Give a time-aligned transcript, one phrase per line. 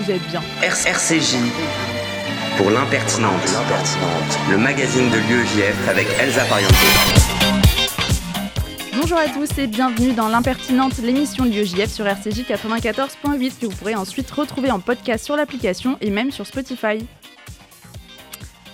[0.00, 0.42] vous êtes bien.
[0.62, 1.36] RCJ
[2.56, 3.32] pour l'impertinente,
[4.50, 6.72] le magazine de l'UEJF avec Elsa Pariente.
[9.00, 13.76] Bonjour à tous et bienvenue dans l'impertinente, l'émission de l'UEJF sur RCJ 94.8 que vous
[13.76, 16.98] pourrez ensuite retrouver en podcast sur l'application et même sur Spotify.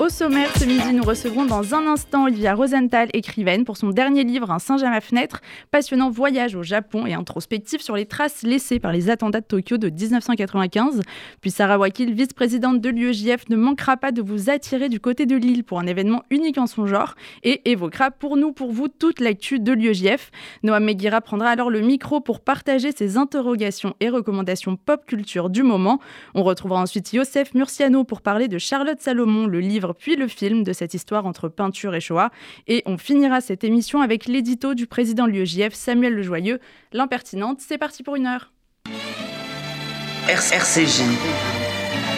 [0.00, 4.24] Au sommaire, ce midi, nous recevrons dans un instant Olivia Rosenthal, écrivaine, pour son dernier
[4.24, 5.40] livre, Un singe à ma fenêtre,
[5.70, 9.76] passionnant voyage au Japon et introspectif sur les traces laissées par les attentats de Tokyo
[9.76, 11.00] de 1995.
[11.40, 15.36] Puis Sarah Wakil, vice-présidente de l'UEJF, ne manquera pas de vous attirer du côté de
[15.36, 17.14] l'île pour un événement unique en son genre
[17.45, 20.32] et évoquera pour nous, pour vous, toute l'actu de l'UEJF.
[20.64, 25.62] Noam Meguira prendra alors le micro pour partager ses interrogations et recommandations pop culture du
[25.62, 26.00] moment.
[26.34, 30.62] On retrouvera ensuite Youssef Murciano pour parler de Charlotte Salomon, le livre puis le film
[30.62, 32.30] de cette histoire entre peinture et Shoah.
[32.66, 36.61] Et on finira cette émission avec l'édito du président de l'UEJF, Samuel Lejoyeux,
[36.92, 37.58] l'impertinente.
[37.61, 38.52] C'est parti pour une heure.
[40.27, 41.02] RCJ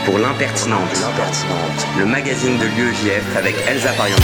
[0.05, 0.79] pour l'impertinente,
[1.99, 4.21] le magazine de l'UEJF avec Elsa Pariente.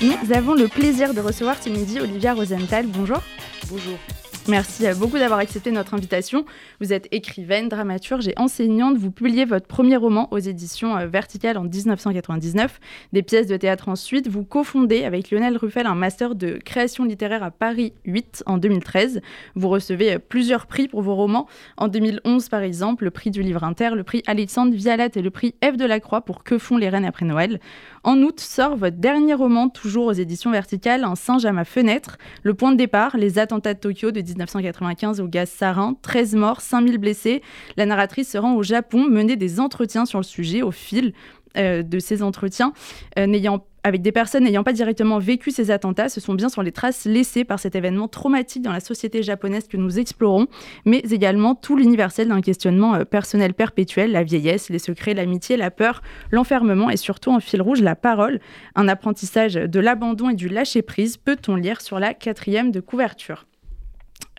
[0.00, 2.86] Nous avons le plaisir de recevoir ce midi Olivia Rosenthal.
[2.86, 3.20] Bonjour.
[3.68, 3.98] Bonjour.
[4.48, 6.44] Merci beaucoup d'avoir accepté notre invitation.
[6.80, 8.96] Vous êtes écrivaine, dramaturge et enseignante.
[8.96, 12.80] Vous publiez votre premier roman aux éditions euh, Verticales en 1999,
[13.12, 14.26] des pièces de théâtre ensuite.
[14.26, 19.20] Vous cofondez avec Lionel Ruffel un master de création littéraire à Paris 8 en 2013.
[19.54, 21.46] Vous recevez euh, plusieurs prix pour vos romans.
[21.76, 25.30] En 2011, par exemple, le prix du livre inter, le prix Alexandre Vialat et le
[25.30, 27.60] prix F de la Croix pour Que font les reines après Noël.
[28.02, 32.18] En août sort votre dernier roman, toujours aux éditions Verticales, Un singe à ma fenêtre.
[32.42, 36.60] Le point de départ, les attentats de Tokyo de 1995 au gaz sarin, 13 morts,
[36.60, 37.42] 5000 blessés.
[37.76, 41.12] La narratrice se rend au Japon mener des entretiens sur le sujet au fil
[41.58, 42.72] euh, de ces entretiens,
[43.18, 46.62] euh, n'ayant avec des personnes n'ayant pas directement vécu ces attentats, ce sont bien sur
[46.62, 50.46] les traces laissées par cet événement traumatique dans la société japonaise que nous explorons,
[50.86, 55.70] mais également tout l'universel d'un questionnement euh, personnel perpétuel, la vieillesse, les secrets, l'amitié, la
[55.70, 58.40] peur, l'enfermement et surtout en fil rouge la parole,
[58.74, 63.44] un apprentissage de l'abandon et du lâcher-prise, peut-on lire sur la quatrième de couverture.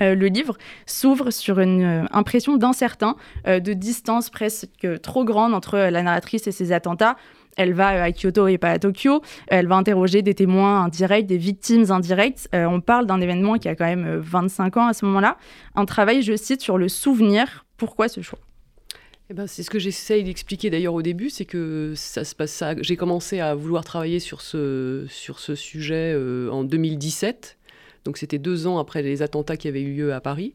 [0.02, 3.16] Euh, le livre s'ouvre sur une euh, impression d'incertain,
[3.48, 7.16] euh, de distance presque trop grande entre la narratrice et ses attentats.
[7.56, 9.22] Elle va à Kyoto et pas à Tokyo.
[9.48, 12.50] Elle va interroger des témoins indirects, des victimes indirectes.
[12.52, 15.38] on parle d'un événement qui a quand même 25 ans à ce moment-là.
[15.76, 17.68] Un travail, je cite, sur le souvenir.
[17.78, 18.40] Pourquoi ce choix?
[19.30, 22.64] Eh ben, c'est ce que j'essaye d'expliquer d'ailleurs au début, c'est que ça se passe.
[22.82, 26.18] J'ai commencé à vouloir travailler sur ce, sur ce sujet
[26.52, 27.60] en 2017
[28.06, 30.54] donc c'était deux ans après les attentats qui avaient eu lieu à Paris.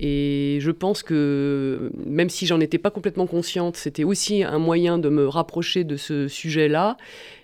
[0.00, 4.98] Et je pense que même si j'en étais pas complètement consciente, c'était aussi un moyen
[4.98, 6.96] de me rapprocher de ce sujet-là.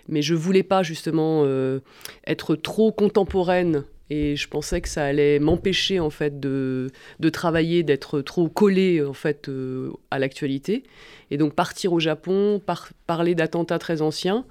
[0.09, 1.79] Mais je voulais pas justement euh,
[2.27, 3.85] être trop contemporaine.
[4.09, 9.01] Et je pensais que ça allait m'empêcher en fait de, de travailler, d'être trop collée
[9.01, 10.83] en fait euh, à l'actualité.
[11.29, 12.61] Et donc partir au Japon,
[13.07, 14.45] parler d'attentats très anciens,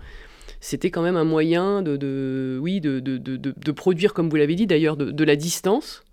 [0.60, 4.97] c'était quand même un moyen de, oui, de, de, produire, comme vous l'avez dit d'ailleurs,
[4.97, 6.04] de, la distance,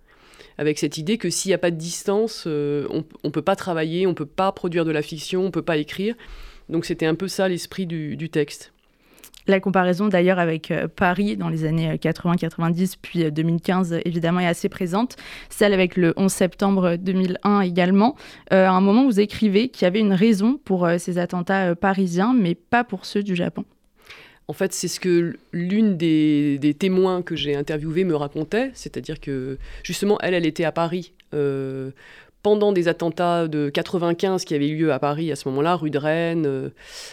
[0.56, 3.56] avec cette idée que s'il n'y a pas de distance, euh, on ne peut pas
[3.56, 6.14] travailler, on ne peut pas produire de la fiction, on ne peut pas écrire.
[6.68, 8.72] Donc c'était un peu ça l'esprit du, texte.
[9.46, 14.46] La comparaison d'ailleurs avec euh, Paris dans les années 80-90 euh, puis 2015 évidemment est
[14.46, 15.16] assez présente.
[15.48, 18.16] Celle avec le 11 septembre 2001 également.
[18.50, 22.54] à un moment vous écrivez qu'il y avait une raison pour ces attentats parisiens mais
[22.54, 23.64] pas pour ceux du Japon.
[24.50, 29.58] En fait, c'est ce que l'une des, témoins que j'ai interviewés me racontait, c'est-à-dire que
[29.82, 31.90] justement, elle, elle était à Paris euh,
[32.42, 35.90] pendant des attentats de 95 qui avaient eu lieu à Paris à ce moment-là, rue
[35.90, 36.68] de Rennes euh,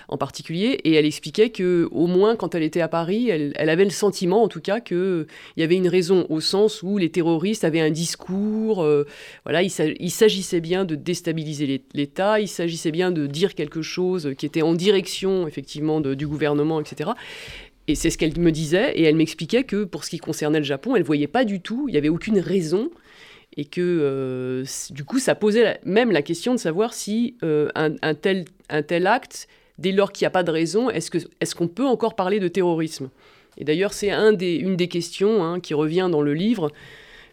[0.07, 3.83] en particulier, et elle expliquait que au moins quand elle était à Paris, elle, avait
[3.83, 5.25] le sentiment en tout cas qu'il
[5.57, 9.05] y avait une raison au sens où les terroristes avaient un discours, euh,
[9.43, 9.71] voilà, il,
[10.11, 14.73] s'agissait bien de déstabiliser l'État, il s'agissait bien de dire quelque chose qui était en
[14.73, 17.11] direction effectivement du gouvernement, etc.
[17.87, 20.65] Et c'est ce qu'elle me disait, et elle m'expliquait que pour ce qui concernait le
[20.65, 22.89] Japon, elle voyait pas du tout, il n'y avait aucune raison
[23.57, 28.13] et que euh, du coup ça posait même la question de savoir si euh, un,
[28.13, 29.47] tel, un tel acte,
[29.77, 32.39] dès lors qu'il n'y a pas de raison, est-ce qu'on est qu'on peut encore parler
[32.39, 33.09] de terrorisme?
[33.57, 36.71] Et d'ailleurs c'est un des, une des questions hein, qui revient dans le livre,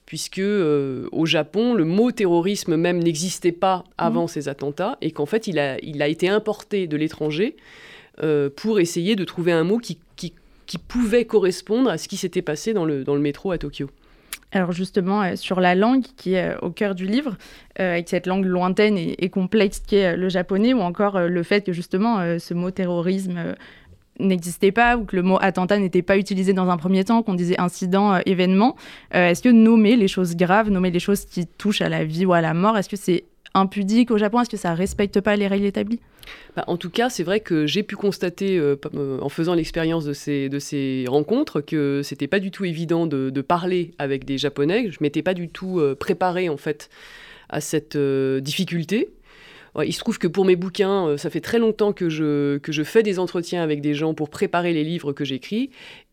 [0.07, 4.29] puisque euh, au Japon, le mot terrorisme même n'existait pas avant mmh.
[4.29, 7.57] ces attentats, et qu'en fait il a, il a été importé de l'étranger
[8.57, 10.35] pour essayer de trouver un mot qui, qui,
[10.67, 13.89] qui pouvait correspondre à ce qui s'était passé dans le, dans le métro à Tokyo.
[14.53, 17.37] Alors justement, euh, sur la langue qui est euh, au cœur du livre,
[17.81, 21.65] euh, avec cette langue lointaine et, complexe qui est le japonais, ou encore le fait
[21.65, 23.55] que justement ce mot terrorisme
[24.21, 27.33] n'existait pas ou que le mot attentat n'était pas utilisé dans un premier temps, qu'on
[27.33, 28.77] disait incident, événement.
[29.13, 32.35] est-ce que nommer les choses graves, nommer les choses qui touchent à la vie ou
[32.35, 34.41] à la mort, est-ce que c'est impudique au Japon?
[34.41, 36.01] Est-ce que ça respecte pas les règles établies?
[36.57, 40.05] Bah, En tout cas, c'est vrai que j'ai pu constater, euh, euh, en faisant l'expérience
[40.05, 44.39] de ces, de ces rencontres, que c'était pas du tout évident de, parler avec des
[44.39, 44.91] Japonais.
[44.91, 46.91] Je m'étais pas du tout préparé préparée, en fait,
[47.49, 49.11] à cette difficulté.
[49.83, 52.83] Il se trouve que pour mes bouquins, ça fait très longtemps que je, que je
[52.83, 55.71] fais des entretiens avec des gens pour préparer les livres que j'écris.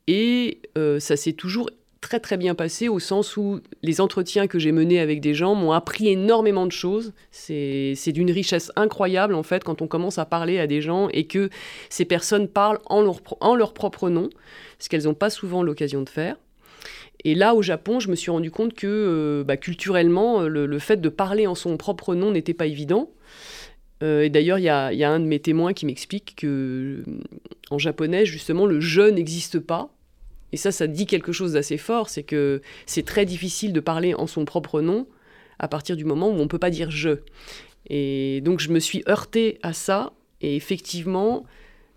[0.08, 0.62] Et
[1.00, 1.70] ça s'est toujours
[2.02, 5.56] très très bien passé au sens où les entretiens que j'ai menés avec des gens
[5.56, 7.14] m'ont appris énormément de choses.
[7.32, 11.28] C'est d'une richesse incroyable en fait quand on commence à parler à des gens et
[11.28, 11.50] que
[11.90, 14.30] ces personnes parlent en leur, en leur propre nom,
[14.80, 16.38] ce qu'elles n'ont pas souvent l'occasion de faire.
[17.26, 21.02] Et là, au Japon, je me suis rendu compte que euh, bah, culturellement, le, fait
[21.02, 23.12] de parler en son propre nom n'était pas évident.
[24.04, 27.04] Euh, et d'ailleurs, il y a, y a, un de mes témoins qui m'explique que
[27.70, 29.92] en japonais, justement, le je n'existe pas.
[30.52, 34.14] Et ça, ça dit quelque chose d'assez fort, c'est que c'est très difficile de parler
[34.14, 35.08] en son propre nom
[35.60, 37.20] à partir du moment où on ne peut pas dire je.
[37.88, 41.46] Et donc je me suis heurtée à ça, et effectivement,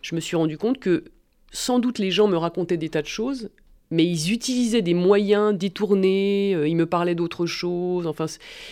[0.00, 1.04] je me suis rendu compte que
[1.52, 3.50] sans doute les gens me racontaient des tas de choses,
[3.90, 8.26] mais ils utilisaient des moyens détournés, euh, ils me parlaient d'autres choses, enfin,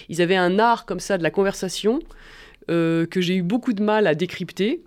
[0.08, 2.00] ils avaient un art comme ça de la conversation
[2.70, 4.82] euh, que j'ai eu beaucoup de mal à décrypter.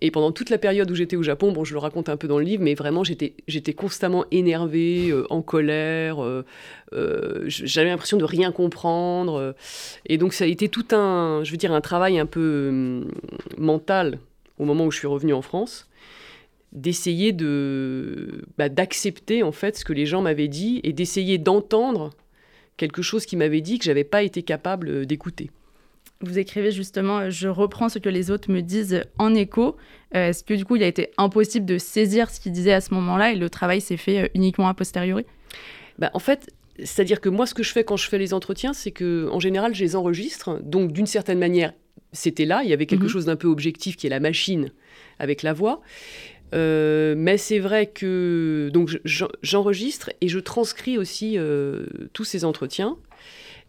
[0.00, 2.26] Et pendant toute la période où j'étais au Japon, bon, je le raconte un peu
[2.26, 6.22] dans le livre, mais vraiment, j'étais, j'étais constamment énervée, euh, en colère.
[6.22, 6.44] Euh,
[6.92, 9.54] euh, j'avais l'impression de rien comprendre.
[10.06, 13.10] et donc, ça a été tout un, je veux dire, un travail un peu hum,
[13.56, 14.18] mental
[14.58, 15.88] au moment où je suis revenue en France,
[16.72, 22.10] d'essayer de, bah, d'accepter en fait ce que les gens m'avaient dit et d'essayer d'entendre
[22.76, 25.50] quelque chose qui m'avait dit que j'avais pas été capable d'écouter.
[26.24, 29.76] Vous écrivez justement, euh, je reprends ce que les autres me disent en écho.
[30.14, 32.80] Euh, est-ce que du coup, il a été impossible de saisir ce qu'ils disaient à
[32.80, 35.24] ce moment-là et le travail s'est fait euh, uniquement a posteriori?
[35.98, 38.72] Bah, En fait, c'est-à-dire que moi, ce que je fais quand je fais les entretiens,
[38.72, 40.60] c'est que en général, je les enregistre.
[40.62, 41.72] Donc, d'une certaine manière,
[42.12, 42.62] c'était là.
[42.64, 43.10] Il y avait quelque mhm.
[43.10, 44.70] chose d'un peu objectif qui est la machine
[45.18, 45.80] avec la voix.
[46.52, 48.96] mais c'est vrai que donc
[49.42, 51.36] j'enregistre et je transcris aussi
[52.12, 52.96] tous ces entretiens.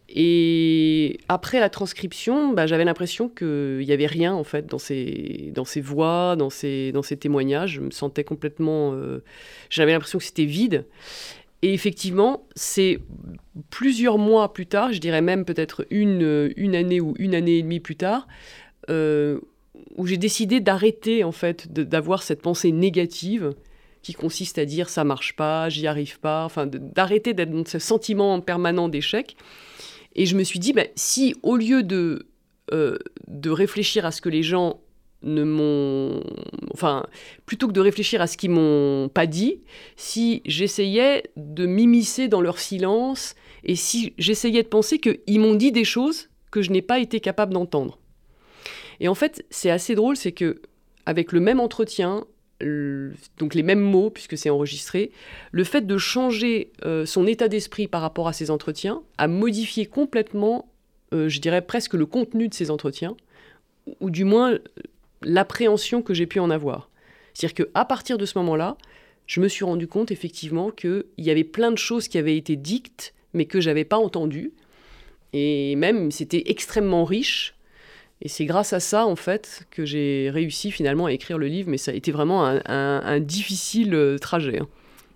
[0.08, 5.50] Et après la transcription, bah, j'avais l'impression qu'il n'y avait rien en fait dans ces,
[5.54, 7.72] dans ces voix, dans ces, dans ces témoignages.
[7.72, 8.92] Je me sentais complètement.
[8.94, 9.24] Euh,
[9.68, 10.86] j'avais l'impression que c'était vide.
[11.62, 13.00] Et effectivement, c'est
[13.70, 17.62] plusieurs mois plus tard, je dirais même peut-être une, une année ou une année et
[17.62, 18.28] demie plus tard,
[18.90, 19.40] euh,
[19.96, 23.54] où j'ai décidé d'arrêter en fait d'avoir cette pensée négative
[24.02, 27.78] qui consiste à dire ça marche pas, j'y arrive pas, enfin d'arrêter d'être dans ce
[27.78, 29.36] sentiment permanent d'échec
[30.16, 32.26] et je me suis dit, bah, si au lieu de,
[32.72, 32.98] euh,
[33.28, 34.80] de réfléchir à ce que les gens
[35.22, 36.22] ne m'ont...
[36.72, 37.06] Enfin,
[37.44, 39.60] plutôt que de réfléchir à ce qu'ils m'ont pas dit,
[39.96, 45.70] si j'essayais de m'immiscer dans leur silence et si j'essayais de penser qu'ils m'ont dit
[45.70, 47.98] des choses que je n'ai pas été capable d'entendre.
[49.00, 50.62] Et en fait, c'est assez drôle, c'est que
[51.04, 52.24] avec le même entretien,
[52.60, 55.10] donc les mêmes mots puisque c'est enregistré,
[55.52, 59.86] le fait de changer euh, son état d'esprit par rapport à ces entretiens a modifié
[59.86, 60.68] complètement,
[61.12, 63.16] euh, je dirais presque le contenu de ces entretiens,
[64.00, 64.58] ou du moins
[65.22, 66.90] l'appréhension que j'ai pu en avoir.
[67.34, 68.76] C'est-à-dire qu'à partir de ce moment-là,
[69.26, 72.56] je me suis rendu compte effectivement qu'il y avait plein de choses qui avaient été
[72.56, 74.52] dites mais que j'avais pas entendues.
[75.32, 77.55] Et même c'était extrêmement riche
[78.26, 81.70] et c'est grâce à ça, en fait, que j'ai réussi finalement à écrire le livre,
[81.70, 84.58] mais ça a été vraiment un, difficile euh, trajet.
[84.58, 84.66] Hein.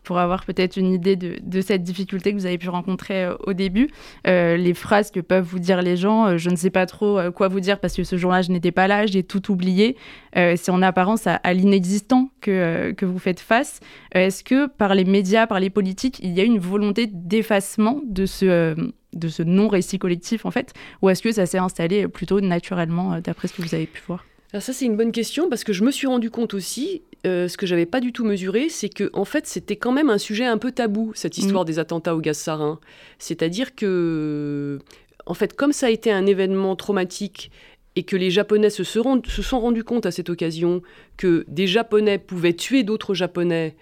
[0.04, 3.52] Pour avoir peut-être une idée de, cette difficulté que vous avez pu rencontrer euh, au
[3.52, 3.90] début,
[4.28, 7.48] euh, les phrases que peuvent vous dire les gens, je ne sais pas trop quoi
[7.48, 9.96] vous dire parce que ce jour-là, je n'étais pas là, j'ai tout oublié.
[10.36, 13.80] c'est en apparence à, à l'inexistant que, que vous faites face.
[14.12, 18.24] Est-ce que par les médias, par les politiques, il y a une volonté d'effacement de
[18.24, 23.14] ce de ce non-récit collectif, en fait Ou est-ce que ça s'est installé plutôt naturellement,
[23.14, 24.24] euh, d'après ce que vous avez pu voir?
[24.52, 27.46] Alors ça c'est une bonne question parce que je me suis rendu compte aussi, euh,
[27.46, 30.18] ce que j'avais pas du tout mesuré, c'est que en fait c'était quand même un
[30.18, 31.40] sujet un peu tabou cette mmh.
[31.40, 32.80] histoire des attentats au gaz sarin.
[33.20, 34.80] C'est-à-dire que
[35.26, 37.52] en fait comme ça a été un événement traumatique
[37.94, 40.82] et que les Japonais se, se sont rendus compte à cette occasion
[41.16, 43.76] que des Japonais pouvaient tuer d'autres Japonais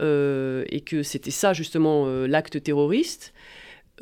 [0.00, 3.32] euh, et que c'était ça justement l'acte terroriste,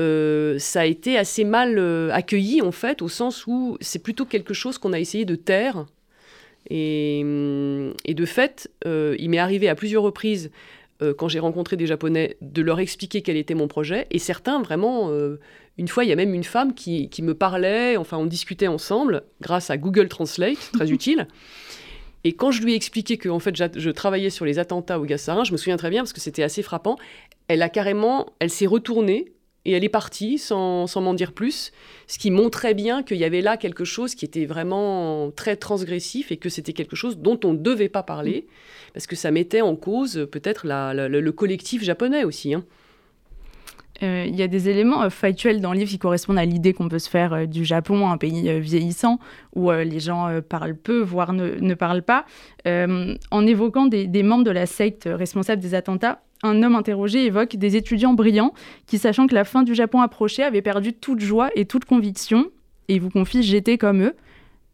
[0.00, 4.26] euh, ça a été assez mal euh, accueilli en fait, au sens où c'est plutôt
[4.26, 5.86] quelque chose qu'on a essayé de taire.
[6.68, 10.50] Et, hum, de fait, euh, il m'est arrivé à plusieurs reprises,
[11.18, 14.06] quand j'ai rencontré des Japonais, de leur expliquer quel était mon projet.
[14.10, 15.10] Et certains, vraiment,
[15.76, 19.22] une fois, il y a même une femme qui, me parlait, enfin, on discutait ensemble,
[19.42, 21.28] grâce à Google Translate, très utile.
[22.24, 25.04] Et quand je lui ai expliqué que en fait, je travaillais sur les attentats au
[25.04, 26.96] gaz sarin, je me souviens très bien parce que c'était assez frappant.
[27.46, 29.35] Elle a carrément, elle s'est retournée
[29.66, 31.72] et elle est partie sans, sans m'en dire plus,
[32.06, 36.30] ce qui montrait bien qu'il y avait là quelque chose qui était vraiment très transgressif
[36.32, 38.46] et que c'était quelque chose dont on ne devait pas parler,
[38.94, 42.54] parce que ça mettait en cause peut-être le collectif japonais aussi.
[42.54, 42.64] Hein.
[44.02, 46.72] Euh, il y a des éléments euh, factuels dans le livre qui correspondent à l'idée
[46.72, 49.18] qu'on peut se faire euh, du Japon, un pays vieillissant,
[49.54, 52.26] où les gens parlent peu, voire ne, parlent pas.
[52.66, 57.76] en évoquant des, membres de la secte responsable des attentats, un homme interrogé évoque des
[57.76, 58.52] étudiants brillants
[58.86, 62.46] qui, sachant que la fin du Japon approchait, avaient perdu toute joie et toute conviction.
[62.88, 64.14] Et il vous confie J'étais comme eux.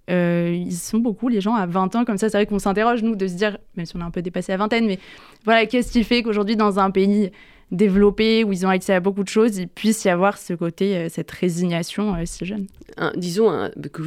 [0.09, 3.16] ils sont beaucoup, les gens à 20 ans, comme ça, c'est vrai qu'on s'interroge, nous,
[3.16, 4.99] de se dire, même si on a un peu dépassé la vingtaine, mais
[5.45, 7.31] voilà, qu'est-ce qui fait qu'aujourd'hui, dans un pays
[7.73, 10.97] développés, où ils ont accès à beaucoup de choses, il puisse y avoir ce côté,
[10.97, 12.67] euh, cette résignation euh, si jeune.
[13.17, 14.02] disons, que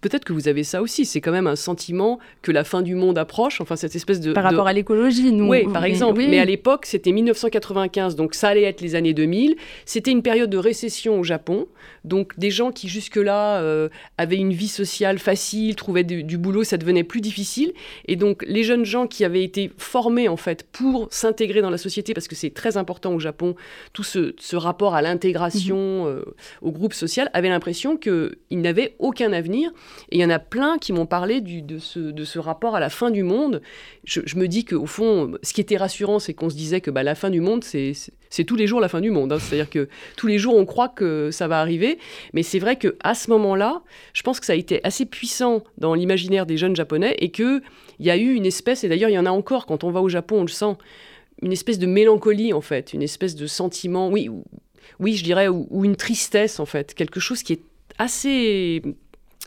[0.00, 2.94] peut-être que vous avez ça aussi, c'est quand même un sentiment que la fin du
[2.94, 4.32] monde approche, enfin cette espèce de...
[4.32, 5.48] Par rapport à l'écologie, nous.
[5.48, 9.56] Oui, par exemple, mais à l'époque, c'était 1995, donc ça allait être les années 2000,
[9.84, 11.66] c'était une période de récession au Japon,
[12.04, 16.76] donc des gens qui jusque-là euh, avaient une vie sociale facile, trouvaient du boulot, ça
[16.76, 17.72] devenait plus difficile,
[18.06, 21.78] et donc les jeunes gens qui avaient été formés en fait pour s'intégrer dans la
[21.78, 23.54] société, parce que c'est très important au Japon,
[23.92, 26.08] tout ce, rapport à l'intégration mhm.
[26.08, 26.24] euh,
[26.62, 29.70] au groupe social, avait l'impression qu'ils n'avaient aucun avenir.
[30.10, 33.10] Et il y en a plein qui m'ont parlé de, ce, rapport à la fin
[33.10, 33.62] du monde.
[34.04, 37.02] Je, me dis qu'au fond, ce qui était rassurant, c'est qu'on se disait que bah,
[37.02, 39.32] la fin du monde, c'est tous les jours la fin du monde.
[39.32, 39.38] Hein.
[39.38, 41.98] C'est-à-dire que tous les jours, on croit que ça va arriver.
[42.32, 45.94] Mais c'est vrai qu'à ce moment-là, je pense que ça a été assez puissant dans
[45.94, 47.62] l'imaginaire des jeunes japonais et qu'il
[48.00, 50.00] y a eu une espèce, et d'ailleurs il y en a encore quand on va
[50.00, 50.76] au Japon, on le sent,
[51.42, 54.30] une espèce de mélancolie en fait, une espèce de sentiment, oui,
[55.00, 57.62] oui, je dirais, ou, une tristesse en fait, quelque chose qui est
[57.98, 58.82] assez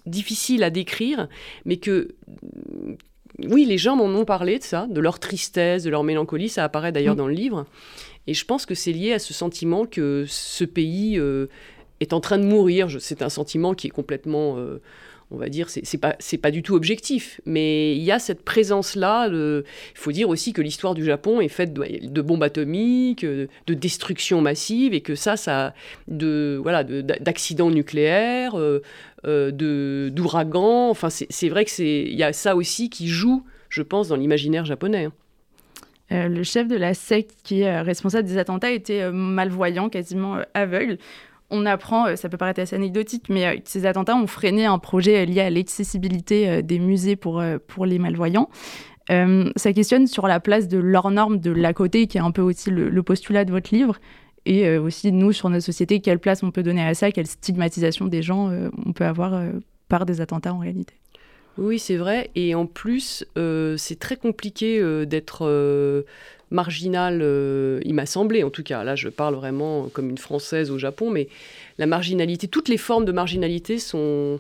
[0.06, 1.28] difficile à décrire,
[1.66, 2.16] mais que
[3.48, 6.64] oui, les gens m'en ont parlé de ça, de leur tristesse, de leur mélancolie, ça
[6.64, 7.20] apparaît d'ailleurs mm.
[7.20, 7.66] dans le livre,
[8.28, 11.48] et je pense que c'est lié à ce sentiment que ce pays euh,
[12.00, 12.90] est en train de mourir.
[13.00, 14.82] C'est un sentiment qui est complètement euh,
[15.32, 17.40] on va dire, c'est pas, pas du tout objectif.
[17.46, 19.28] Mais il y a cette présence-là.
[19.28, 19.64] Il
[19.96, 24.94] faut dire aussi que l'histoire du Japon est faite de, bombes atomiques, de destruction massive,
[24.94, 25.74] et que ça, ça
[26.08, 28.82] de voilà, d'accidents nucléaires, euh,
[29.26, 30.90] euh d'ouragans.
[30.90, 34.18] Enfin, c'est vrai que c'est, il y a ça aussi qui joue, je pense, dans
[34.18, 35.06] l'imaginaire japonais.
[35.06, 35.14] Hein.
[36.12, 40.98] Euh, le chef de la secte qui est responsable des attentats était malvoyant, quasiment aveugle
[41.52, 44.80] on apprend, euh, ça peut paraître assez anecdotique, mais euh, ces attentats ont freiné un
[44.80, 48.50] projet euh, lié à l'accessibilité des musées pour, pour les malvoyants.
[49.10, 52.42] ça questionne sur la place de leurs normes de l'à côté, qui est un peu
[52.42, 54.00] aussi le, postulat de votre livre,
[54.46, 58.08] et aussi nous, sur notre société, quelle place on peut donner à ça, quelle stigmatisation
[58.08, 58.50] des gens
[58.86, 59.44] on peut avoir
[59.90, 60.94] par des attentats en réalité.
[61.58, 62.32] Oui, c'est vrai.
[62.36, 63.26] Et en plus,
[63.78, 65.46] c'est très compliqué d'être
[66.52, 70.70] marginal, euh, il m'a semblé en tout cas, là je parle vraiment comme une Française
[70.70, 71.28] au Japon, mais
[71.78, 74.40] la marginalité, toutes les formes de marginalité sont,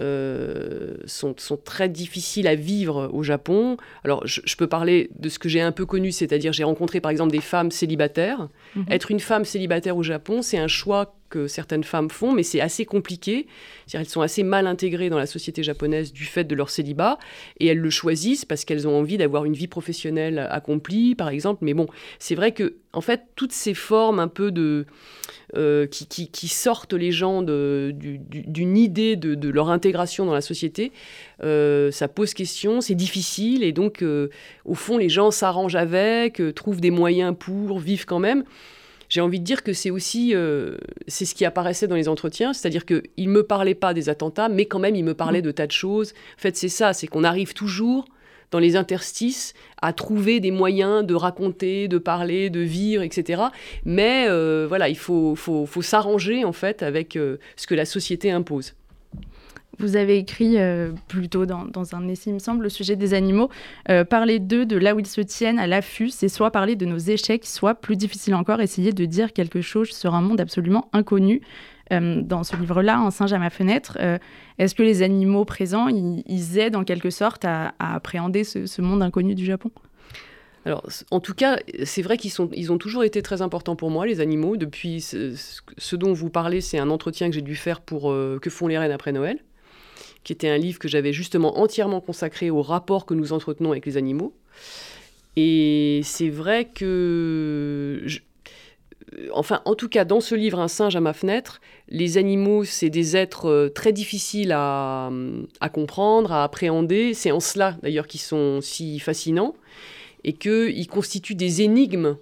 [0.00, 3.76] euh, sont, très difficiles à vivre au Japon.
[4.04, 7.10] Alors, je, peux parler de ce que j'ai un peu connu, c'est-à-dire j'ai rencontré par
[7.10, 8.48] exemple des femmes célibataires.
[8.74, 8.86] Mhm.
[8.90, 12.60] Être une femme célibataire au Japon, c'est un choix que certaines femmes font, mais c'est
[12.60, 13.46] assez compliqué.
[13.92, 17.18] Elles sont assez mal intégrées dans la société japonaise du fait de leur célibat,
[17.58, 21.64] et elles le choisissent parce qu'elles ont envie d'avoir une vie professionnelle accomplie, par exemple.
[21.64, 21.86] Mais bon,
[22.18, 24.86] c'est vrai que, en fait, toutes ces formes un peu de...
[25.54, 30.92] Euh, qui, sortent les gens d'une idée de, leur intégration dans la société,
[31.42, 34.28] euh, ça pose question, c'est difficile, et donc, euh,
[34.64, 38.44] au fond, les gens s'arrangent avec, trouvent des moyens pour, vivre quand même
[39.12, 42.54] j'ai envie de dire que c'est aussi euh, c'est ce qui apparaissait dans les entretiens,
[42.54, 45.44] c'est-à-dire qu'il ne me parlait pas des attentats, mais quand même il me parlait mm.
[45.44, 46.14] de tas de choses.
[46.38, 48.06] En fait, c'est ça, c'est qu'on arrive toujours
[48.50, 49.52] dans les interstices
[49.82, 53.42] à trouver des moyens de raconter, de parler, de vivre, etc.
[53.84, 57.84] Mais euh, voilà, il faut, faut, faut s'arranger en fait avec euh, ce que la
[57.84, 58.72] société impose.
[59.78, 63.14] Vous avez écrit euh, plus tôt dans, un essai, il me semble, le sujet des
[63.14, 63.48] animaux.
[63.88, 66.84] Euh, parler d'eux, de là où ils se tiennent, à l'affût, c'est soit parler de
[66.84, 70.88] nos échecs, soit, plus difficile encore, essayer de dire quelque chose sur un monde absolument
[70.92, 71.40] inconnu.
[71.90, 73.98] Euh, dans ce livre-là, Un singe à ma fenêtre,
[74.58, 79.34] est-ce que les animaux présents, ils, aident en quelque sorte à, appréhender ce, monde inconnu
[79.34, 79.70] du Japon?
[80.64, 83.90] Alors, en tout cas, c'est vrai qu'ils sont, ils ont toujours été très importants pour
[83.90, 84.56] moi, les animaux.
[84.56, 88.68] Depuis ce, dont vous parlez, c'est un entretien que j'ai dû faire pour Que font
[88.68, 89.38] les reines après Noël
[90.24, 93.86] qui était un livre que j'avais justement entièrement consacré au rapport que nous entretenons avec
[93.86, 94.34] les animaux.
[95.36, 98.04] Et c'est vrai que...
[99.34, 102.88] Enfin, en tout cas, dans ce livre, Un singe à ma fenêtre, les animaux, c'est
[102.88, 105.10] des êtres euh, très difficiles à,
[105.60, 107.12] à comprendre, à appréhender.
[107.12, 109.54] C'est en cela, d'ailleurs, qu'ils sont si fascinants
[110.24, 112.16] et qu'ils constituent des énigmes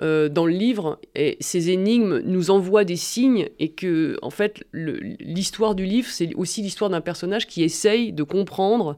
[0.00, 1.00] euh, dans le livre,
[1.40, 6.62] ces énigmes nous envoient des signes et que, en fait, l'histoire du livre, c'est aussi
[6.62, 8.96] l'histoire d'un personnage qui essaye de comprendre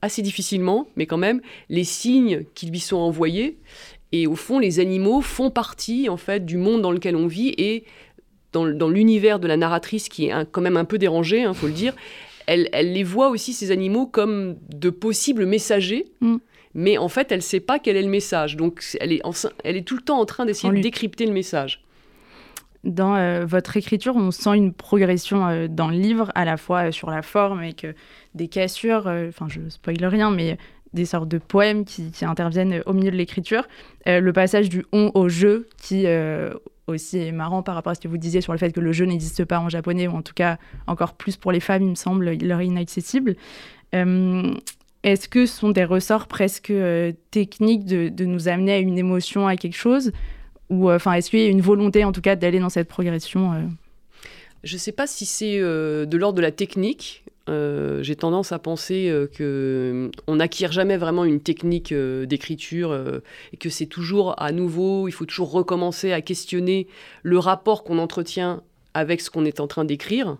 [0.00, 3.58] assez difficilement, mais quand même, les signes qui lui sont envoyés.
[4.10, 7.54] Et au fond, les animaux font partie, en fait, du monde dans lequel on vit
[7.58, 7.84] et
[8.52, 11.66] dans, l'univers de la narratrice qui est quand même un peu dérangé, il hein, faut
[11.66, 11.94] le dire.
[12.46, 16.06] Elle, les voit aussi, ces animaux, comme de possibles messagers.
[16.20, 16.36] Mm
[16.74, 18.56] mais en fait, elle ne sait pas quel est le message.
[18.56, 19.22] Donc, elle est,
[19.64, 21.82] elle est tout le temps en train d'essayer de décrypter le message.
[22.84, 26.88] Dans euh, votre écriture, on sent une progression euh, dans le livre, à la fois
[26.88, 27.94] euh, sur la forme et que
[28.34, 30.58] des cassures, enfin, je spoil rien, mais
[30.92, 33.66] des sortes de poèmes qui, interviennent au milieu de l'écriture.
[34.06, 36.06] le passage du on au je, qui
[36.86, 38.92] aussi est marrant par rapport à ce que vous disiez sur le fait que le
[38.92, 41.90] jeu n'existe pas en japonais, ou en tout cas encore plus pour les femmes, il
[41.90, 43.36] me semble, il leur est inaccessible.
[45.04, 49.48] Est-ce que ce sont des ressorts presque euh, techniques de, nous amener à une émotion,
[49.48, 50.12] à quelque chose
[50.70, 53.52] Ou euh, est-ce qu'il y a une volonté, en tout cas, d'aller dans cette progression
[53.52, 53.62] euh?
[54.62, 57.24] Je ne sais pas si c'est de l'ordre de la technique.
[57.48, 62.96] J'ai tendance à penser que on n'acquiert jamais vraiment une technique d'écriture
[63.52, 66.86] et que c'est toujours à nouveau, il faut toujours recommencer à questionner
[67.24, 68.62] le rapport qu'on entretient
[68.94, 70.36] avec ce qu'on est en train d'écrire.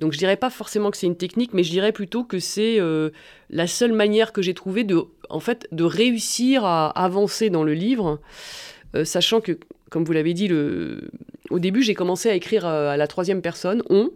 [0.00, 2.80] Donc je dirais pas forcément que c'est une technique, mais je dirais plutôt que c'est
[2.80, 3.10] euh,
[3.50, 7.74] la seule manière que j'ai trouvée de, en fait, de réussir à avancer dans le
[7.74, 8.18] livre,
[8.96, 9.58] euh, sachant que,
[9.90, 11.10] comme vous l'avez dit, le...
[11.50, 14.10] au début j'ai commencé à écrire euh, à la troisième personne, on,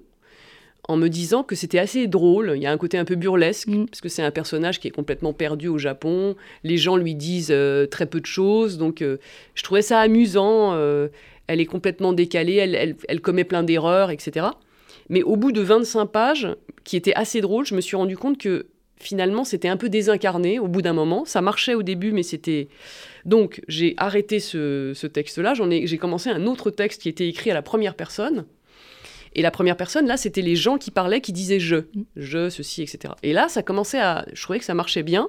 [0.88, 2.54] en me disant que c'était assez drôle.
[2.56, 3.84] Il y a un côté un peu burlesque, mm.
[3.84, 6.34] parce que c'est un personnage qui est complètement perdu au Japon.
[6.62, 7.54] Les gens lui disent
[7.90, 10.74] très peu de choses, donc je trouvais ça amusant.
[11.46, 14.46] elle est complètement décalée, elle, elle, elle commet plein d'erreurs, etc.
[15.08, 16.48] Mais au bout de 25 pages,
[16.84, 20.58] qui étaient assez drôles, je me suis rendu compte que finalement, c'était un peu désincarné
[20.58, 21.24] au bout d'un moment.
[21.24, 22.68] Ça marchait au début, mais c'était...
[23.24, 25.54] Donc, j'ai arrêté ce, texte-là.
[25.54, 28.46] J'ai commencé un autre texte qui était écrit à la première personne.
[29.34, 31.76] Et la première personne, là, c'était les gens qui parlaient, qui disaient je,
[32.16, 33.14] je, ceci, etc.
[33.22, 34.24] Et là, ça commençait à...
[34.32, 35.28] Je trouvais que ça marchait bien.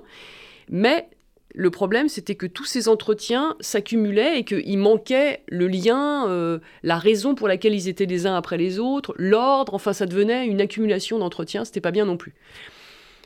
[0.70, 1.10] Mais
[1.58, 6.98] le problème, c'était que tous ces entretiens s'accumulaient et qu'il manquait le lien, euh, la
[6.98, 9.74] raison pour laquelle ils étaient les uns après les autres, l'ordre.
[9.74, 11.64] Enfin, ça devenait une accumulation d'entretiens.
[11.64, 12.34] C'était pas bien non plus.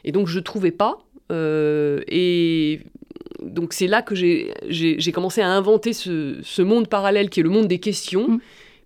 [0.03, 0.99] Et donc, je trouvais pas.
[1.31, 2.81] Euh, et
[3.41, 7.67] donc, c'est là que j'ai commencé à inventer ce, monde parallèle qui est le monde
[7.67, 8.27] des questions.
[8.27, 8.39] Mmh.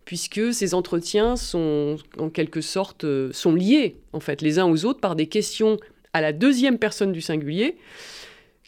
[0.06, 4.84] puisque ces entretiens sont en quelque sorte euh, sont liés en fait les uns aux
[4.84, 5.78] autres par des questions
[6.12, 7.78] à la deuxième personne du singulier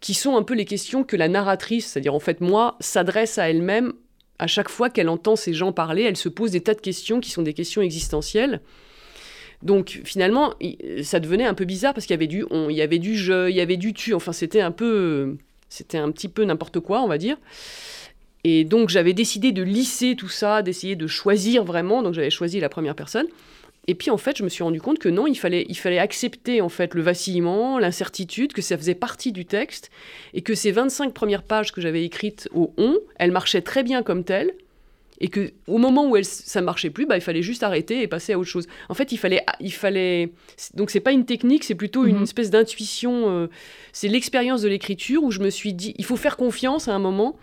[0.05, 3.49] qui sont un peu les questions que la narratrice, c'est-à-dire en fait moi, s'adresse à
[3.49, 3.93] elle-même
[4.37, 7.19] à chaque fois qu'elle entend ces gens parler, elle se pose des tas de questions
[7.19, 8.61] qui sont des questions existentielles.
[9.63, 10.53] Donc finalement,
[11.01, 13.17] ça devenait un peu bizarre parce qu'il y avait du on, il y avait du
[13.17, 14.13] je, il y avait du tu.
[14.13, 15.37] Enfin, c'était un peu,
[15.69, 17.37] c'était un petit peu n'importe quoi, on va dire.
[18.43, 22.03] Et donc j'avais décidé de lisser tout ça, d'essayer de choisir vraiment.
[22.03, 23.25] Donc j'avais choisi la première personne.
[23.87, 25.99] Et puis en fait, je me suis rendu compte que non, il fallait, il fallait
[25.99, 29.91] accepter en fait le vacillement, l'incertitude, que ça faisait partie du texte
[30.33, 34.01] et que ces 25 premières pages que j'avais écrites au on, elles marchaient très bien
[34.01, 34.53] comme telles
[35.21, 38.07] et que au moment où elles, ça marchait plus, bah, il fallait juste arrêter et
[38.07, 38.67] passer à autre chose.
[38.89, 40.31] En fait, il fallait, il fallait.
[40.73, 42.23] Donc c'est pas une technique, c'est plutôt une mhm.
[42.23, 43.29] espèce d'intuition.
[43.29, 43.47] Euh,
[43.93, 46.99] c'est l'expérience de l'écriture où je me suis dit, il faut faire confiance à un
[46.99, 47.37] moment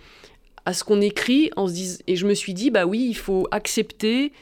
[0.64, 3.16] à ce qu'on écrit en se disant, et je me suis dit, bah oui, il
[3.16, 4.32] faut accepter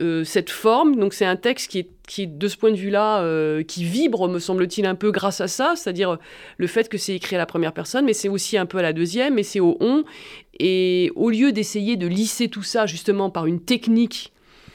[0.00, 0.96] euh, cette forme.
[0.96, 4.28] Donc c'est un texte qui est, qui de ce point de vue-là, euh, qui vibre,
[4.28, 6.18] me semble-t-il, un peu grâce à ça, c'est-à-dire
[6.56, 8.82] le fait que c'est écrit à la première personne, mais c'est aussi un peu à
[8.82, 10.04] la deuxième, mais c'est au on.
[10.58, 14.32] Et au lieu d'essayer de lisser tout ça justement par une technique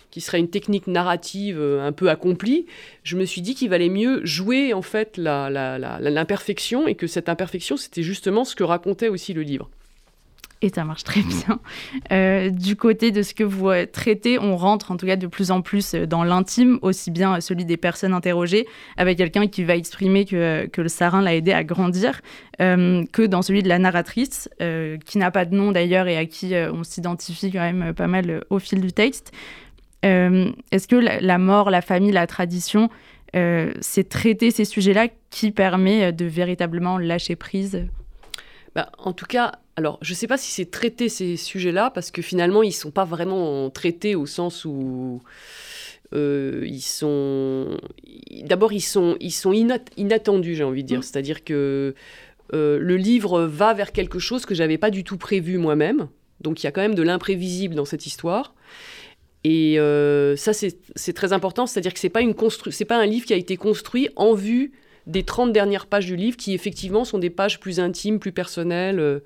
[0.10, 2.66] qui serait une technique narrative euh, un peu accomplie,
[3.04, 7.78] je me suis dit qu'il valait mieux jouer en fait l'imperfection et que cette imperfection,
[7.78, 9.70] c'était justement ce que racontait aussi le livre
[10.62, 11.60] et ça marche très bien.
[12.12, 15.28] Euh, du côté de ce que vous euh, traitez, on rentre en tout cas de
[15.28, 18.68] plus en plus euh, dans l'intime, aussi bien celui des personnes interrogées,
[18.98, 22.22] avec quelqu'un qui va exprimer que, que le sarin l'a aidé à grandir,
[22.60, 24.50] que dans celui de la narratrice,
[25.06, 28.44] qui n'a pas de nom d'ailleurs et à qui on s'identifie quand même pas mal
[28.50, 29.32] au fil du texte.
[30.04, 32.90] Est-ce que la, mort, la famille, la tradition,
[33.34, 37.88] c'est traiter ces sujets-là qui permet de véritablement lâcher prise?
[38.76, 42.12] Bah, En tout cas, alors, je ne sais pas si c'est traiter ces sujets-là, parce
[42.12, 45.22] que finalement, ils ne sont pas vraiment traités au sens où
[46.14, 47.78] euh, ils sont...
[48.44, 51.00] D'abord, ils sont, ils sont inattendus, j'ai envie de dire.
[51.00, 51.04] Mm.
[51.04, 51.96] C'est-à-dire que
[52.54, 56.10] euh, le livre va vers quelque chose que j'avais pas du tout prévu moi-même.
[56.42, 58.56] Donc, il y a quand même de l'imprévisible dans cette histoire.
[59.46, 61.68] Et euh, ça, c'est très important.
[61.68, 64.74] C'est-à-dire que ce n'est pas, pas un livre qui a été construit en vue
[65.08, 69.22] des 30 dernières pages du livre qui effectivement sont des pages plus intimes, plus personnelles,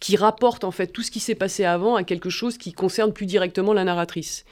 [0.00, 3.12] qui rapportent en fait tout ce qui s'est passé avant à quelque chose qui concerne
[3.12, 4.44] plus directement la narratrice.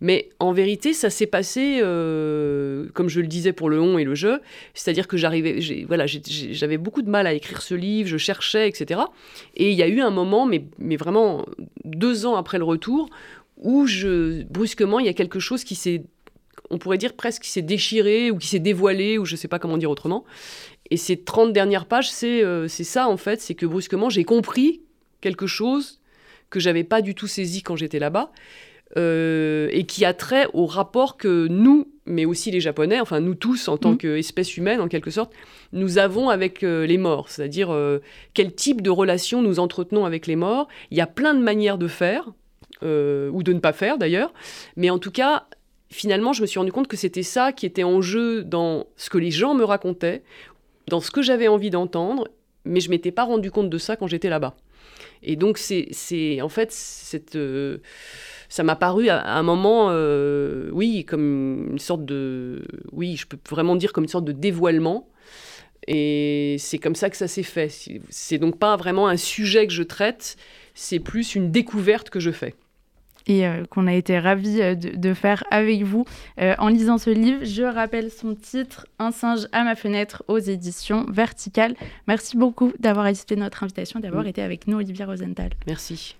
[0.00, 4.04] Mais en vérité, ça s'est passé, euh, comme je le disais pour le on et
[4.04, 4.40] le je,
[4.74, 9.00] c'est-à-dire que j'arrivais, voilà, j'avais beaucoup de mal à écrire ce livre, je cherchais, etc.
[9.54, 11.46] Et il y a eu un moment, mais, mais vraiment
[11.84, 13.08] deux ans après le retour,
[13.56, 16.02] où je, brusquement, il y a quelque chose qui s'est
[16.70, 19.48] on pourrait dire presque qui s'est déchiré ou qui s'est dévoilé, ou je ne sais
[19.48, 20.24] pas comment dire autrement.
[20.90, 24.82] Et ces 30 dernières pages, euh, c'est ça en fait, c'est que brusquement j'ai compris
[25.20, 26.00] quelque chose
[26.50, 28.30] que j'avais pas du tout saisi quand j'étais là-bas,
[28.96, 33.34] euh, et qui a trait au rapport que nous, mais aussi les Japonais, enfin nous
[33.34, 33.98] tous en tant mmh.
[33.98, 35.32] qu'espèce humaine en quelque sorte,
[35.72, 37.76] nous avons avec euh, les morts, c'est-à-dire
[38.32, 40.68] quel type de relation nous entretenons avec les morts.
[40.90, 42.32] Il y a plein de manières de faire,
[42.80, 44.32] ou de ne pas faire d'ailleurs,
[44.76, 45.46] mais en tout cas,
[45.90, 49.10] finalement, je me suis rendu compte que c'était ça qui était en jeu dans ce
[49.10, 50.22] que les gens me racontaient,
[50.88, 52.28] dans ce que j'avais envie d'entendre,
[52.64, 54.56] mais je m'étais pas rendu compte de ça quand j'étais là-bas.
[55.22, 57.78] Et donc, c'est en fait, cette, euh,
[58.48, 62.64] ça m'a paru à, un moment, euh, oui, comme une sorte de.
[62.92, 65.08] Oui, je peux vraiment dire comme une sorte de dévoilement.
[65.86, 67.72] Et c'est comme ça que ça s'est fait.
[68.10, 70.36] C'est donc pas vraiment un sujet que je traite,
[70.74, 72.54] c'est plus une découverte que je fais
[73.26, 76.04] et euh, qu'on a été ravis euh, de, faire avec vous
[76.40, 77.44] euh, en lisant ce livre.
[77.44, 81.74] Je rappelle son titre, Un singe à ma fenêtre aux éditions Verticales.
[82.06, 85.50] Merci beaucoup d'avoir accepté notre invitation, d'avoir été avec nous, Olivier Rosenthal.
[85.66, 86.16] Merci.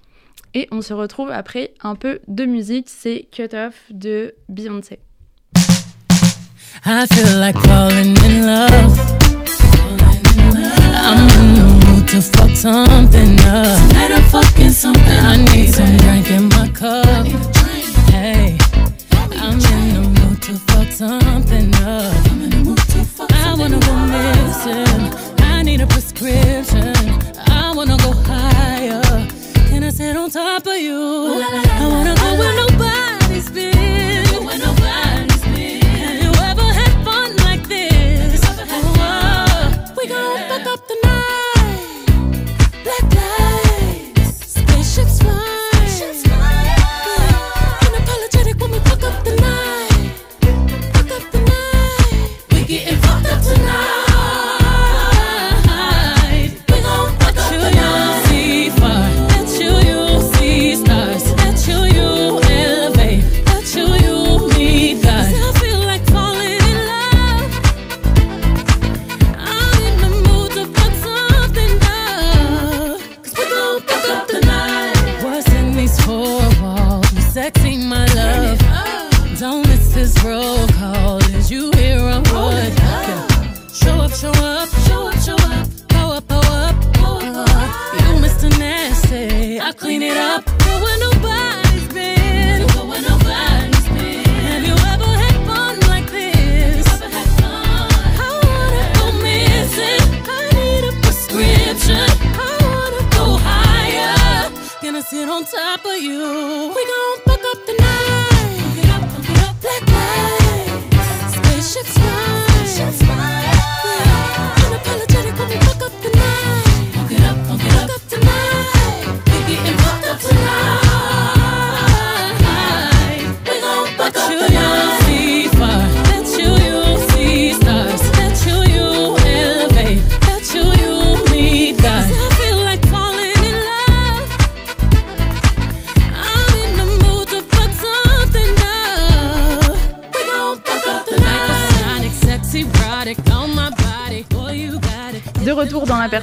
[0.54, 4.98] Et on se retrouve après un peu de musique, c'est Cut Off de Beyoncé.
[6.86, 9.18] I feel like falling in love.
[12.10, 13.90] To fuck something up.
[13.90, 17.26] Tonight I'm fucking something I need some drink in my cup.
[18.08, 18.56] Hey,
[19.32, 22.14] I'm in the mood to fuck something up.
[23.30, 25.12] I wanna go missing.
[25.40, 26.94] I need a prescription.
[27.46, 29.02] I wanna go higher.
[29.68, 30.96] Can I sit on top of you?
[30.96, 32.87] I wanna go with nobody's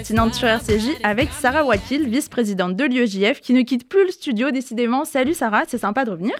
[0.06, 5.04] sur RCJ avec Sarah Wakil, vice-présidente de l'UEJF, qui ne quitte plus le studio décidément.
[5.04, 6.36] Salut Sarah, c'est sympa de revenir.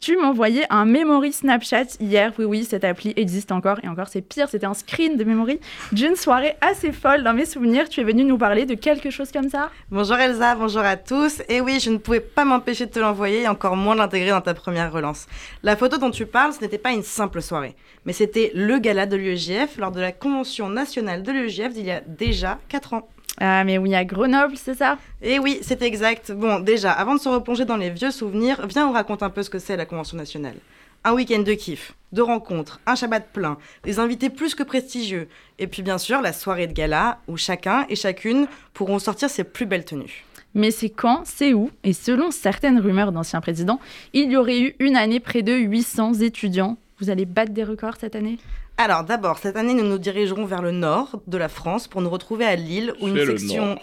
[0.00, 2.32] Tu m'envoyais un memory Snapchat hier.
[2.38, 3.78] Oui, oui, cette appli existe encore.
[3.82, 5.58] Et encore, c'est pire, c'était un screen de memory
[5.90, 7.24] d'une soirée assez folle.
[7.24, 9.70] Dans mes souvenirs, tu es venue nous parler de quelque chose comme ça.
[9.90, 11.42] Bonjour Elsa, bonjour à tous.
[11.48, 14.40] Et oui, je ne pouvais pas m'empêcher de te l'envoyer et encore moins l'intégrer dans
[14.40, 15.26] ta première relance.
[15.64, 19.06] La photo dont tu parles, ce n'était pas une simple soirée, mais c'était le gala
[19.06, 23.08] de l'UEJF lors de la convention nationale de l'UEJF d'il y a déjà 4 ans.
[23.40, 24.98] Ah, mais oui, à Grenoble, c'est ça?
[25.22, 26.32] Eh oui, c'est exact.
[26.32, 29.42] Bon, déjà, avant de se replonger dans les vieux souvenirs, viens, on raconte un peu
[29.42, 30.56] ce que c'est la Convention nationale.
[31.04, 35.28] Un week-end de kiff, de rencontres, un Shabbat plein, des invités plus que prestigieux,
[35.60, 39.44] et puis bien sûr la soirée de gala où chacun et chacune pourront sortir ses
[39.44, 40.24] plus belles tenues.
[40.54, 41.70] Mais c'est quand, c'est où?
[41.84, 43.78] Et selon certaines rumeurs d'anciens présidents,
[44.12, 46.76] il y aurait eu une année près de 800 étudiants.
[46.98, 48.38] Vous allez battre des records cette année?
[48.80, 52.10] Alors d'abord, cette année, nous nous dirigerons vers le nord de la France pour nous
[52.10, 53.66] retrouver à Lille où une section...
[53.66, 53.78] nord.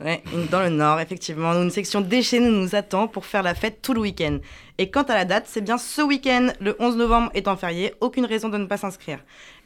[0.00, 0.22] Ouais,
[0.52, 3.94] dans le nord, effectivement, où une section déchaînée nous attend pour faire la fête tout
[3.94, 4.38] le week-end.
[4.78, 8.26] Et quant à la date, c'est bien ce week-end, le 11 novembre étant férié, aucune
[8.26, 9.18] raison de ne pas s'inscrire.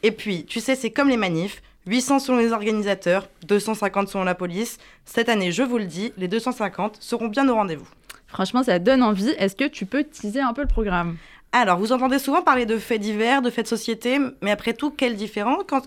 [0.03, 4.35] Et puis, tu sais, c'est comme les manifs, 800 selon les organisateurs, 250 selon la
[4.35, 4.79] police.
[5.05, 7.89] Cette année, je vous le dis, les 250 seront bien au rendez-vous.
[8.27, 9.35] Franchement, ça donne envie.
[9.37, 11.19] Est-ce que tu peux teaser un peu le programme?
[11.53, 14.91] Alors, vous entendez souvent parler de faits divers, de faits de société, mais après tout,
[14.91, 15.83] quelle différence quand...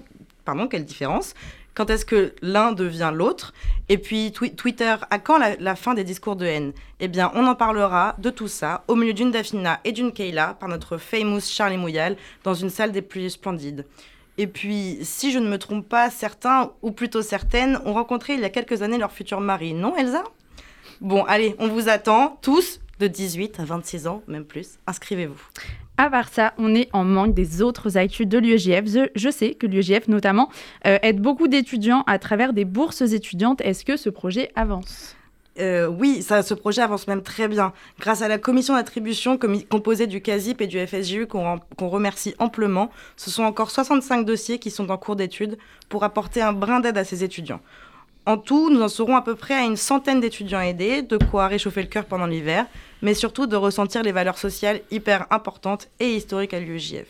[1.89, 3.51] Est-ce que l'un devient l'autre?
[3.89, 6.71] Et puis, twi- Twitter, à quand la, fin des discours de haine?
[6.99, 10.55] Eh bien, on en parlera de tout ça au milieu d'une Dafina et d'une Kayla
[10.59, 13.85] par notre famous Charlie Mouyal dans une salle des plus splendides.
[14.37, 18.39] Et puis, si je ne me trompe pas, certains, ou plutôt certaines, ont rencontré il
[18.41, 20.23] y a quelques années leur futur mari, non Elsa?
[21.01, 24.77] Bon, allez, on vous attend, tous, de 18 à 26 ans, même plus.
[24.87, 25.41] Inscrivez-vous.
[25.97, 28.85] À part ça, on est en manque des autres actus de l'UEJF.
[28.85, 30.49] Je, je sais que l'UEJF, notamment,
[30.85, 33.61] euh, aide beaucoup d'étudiants à travers des bourses étudiantes.
[33.61, 35.15] Est-ce que ce projet avance?
[35.57, 37.71] Euh, oui, ça, ce projet avance même très bien.
[37.99, 43.29] Grâce à la commission d'attribution composée du CASIP et du FSJU qu'on remercie amplement, ce
[43.29, 47.05] sont encore 65 dossiers qui sont en cours d'étude pour apporter un brin d'aide à
[47.05, 47.61] ces étudiants.
[48.27, 51.47] En tout, nous en serons à peu près à une centaine d'étudiants aidés, de quoi
[51.47, 52.65] réchauffer le cœur pendant l'hiver,
[53.03, 57.07] mais surtout de ressentir les valeurs sociales hyper importantes et historiques à l'UEJF.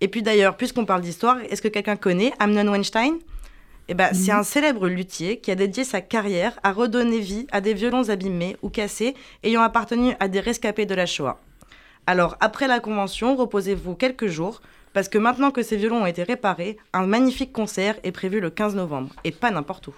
[0.00, 3.18] Et puis d'ailleurs, puisqu'on parle d'histoire, est-ce que quelqu'un connaît Amnon Weinstein?
[3.88, 7.60] Eh ben, C'est un célèbre luthier qui a dédié sa carrière à redonner vie à
[7.60, 11.38] des violons abîmés ou cassés ayant appartenu à des rescapés de la Shoah.
[12.06, 14.62] Alors, après la convention, reposez-vous quelques jours,
[14.94, 18.48] parce que maintenant que ces violons ont été réparés, un magnifique concert est prévu le
[18.48, 19.94] 15 novembre, et pas n'importe où.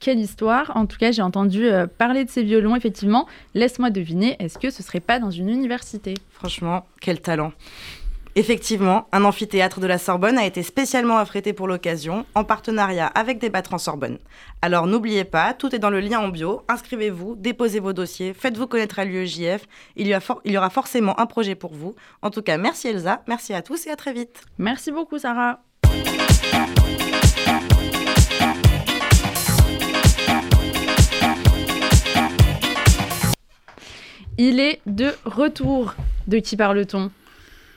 [0.00, 3.26] Quelle histoire En tout cas, j'ai entendu euh, parler de ces violons, effectivement.
[3.54, 6.14] Laisse-moi deviner, est-ce que ce serait pas dans une université?
[6.30, 7.52] Franchement, quel talent.
[8.36, 13.40] Effectivement, un amphithéâtre de la Sorbonne a été spécialement affrété pour l'occasion, en partenariat avec
[13.40, 14.18] des battrants Sorbonne.
[14.62, 18.68] Alors n'oubliez pas, tout est dans le lien en bio, inscrivez-vous, déposez vos dossiers, faites-vous
[18.68, 21.96] connaître à l'UEJF, il, y il y aura forcément un projet pour vous.
[22.22, 24.42] En tout cas, merci Elsa, merci à tous et à très vite.
[24.58, 25.58] Merci beaucoup, Sarah.
[34.38, 35.94] Il est de retour.
[36.28, 37.10] De qui parle-t-on?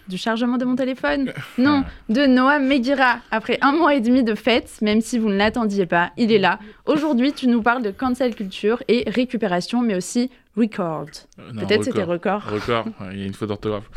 [0.08, 1.32] Du chargement de mon téléphone?
[1.58, 3.18] Non, de Noah Megira.
[3.32, 6.38] Après un mois et demi de fête, même si vous ne l'attendiez pas, il est
[6.38, 6.60] là.
[6.86, 11.08] Aujourd'hui, tu nous parles de cancel culture et récupération, mais aussi record.
[11.40, 12.44] Euh, Peut-être c'était record.
[12.44, 12.86] record.
[13.12, 13.90] Il y a une faute d'orthographe.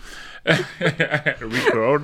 [0.47, 2.01] Record.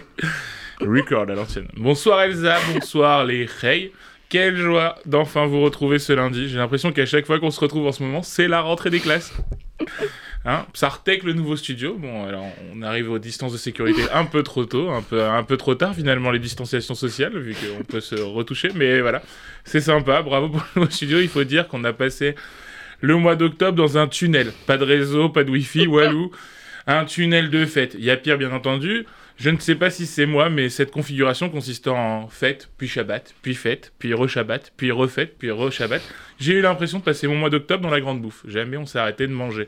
[0.80, 1.68] Record à l'ancienne.
[1.76, 3.92] Bonsoir Elsa, bonsoir les Rey.
[4.28, 6.48] Quelle joie d'enfin vous retrouver ce lundi.
[6.48, 9.00] J'ai l'impression qu'à chaque fois qu'on se retrouve en ce moment, c'est la rentrée des
[9.00, 9.32] classes.
[10.46, 11.96] Hein Sartec, le nouveau studio.
[11.98, 15.42] Bon, alors on arrive aux distances de sécurité un peu trop tôt, un peu, un
[15.42, 18.70] peu trop tard finalement les distanciations sociales, vu qu'on peut se retoucher.
[18.74, 19.22] Mais voilà,
[19.64, 20.22] c'est sympa.
[20.22, 21.20] Bravo pour le nouveau studio.
[21.20, 22.34] Il faut dire qu'on a passé
[23.02, 24.52] le mois d'octobre dans un tunnel.
[24.66, 26.30] Pas de réseau, pas de wifi, walou.
[26.86, 27.94] Un tunnel de fête.
[27.98, 29.04] Il y a pire, bien entendu.
[29.36, 33.34] Je ne sais pas si c'est moi, mais cette configuration consistant en fête, puis Shabbat,
[33.40, 36.02] puis fête, puis re-Shabbat, puis refête, puis re-Shabbat,
[36.38, 38.42] j'ai eu l'impression de passer mon mois d'octobre dans la grande bouffe.
[38.46, 39.66] Jamais on s'est arrêté de manger.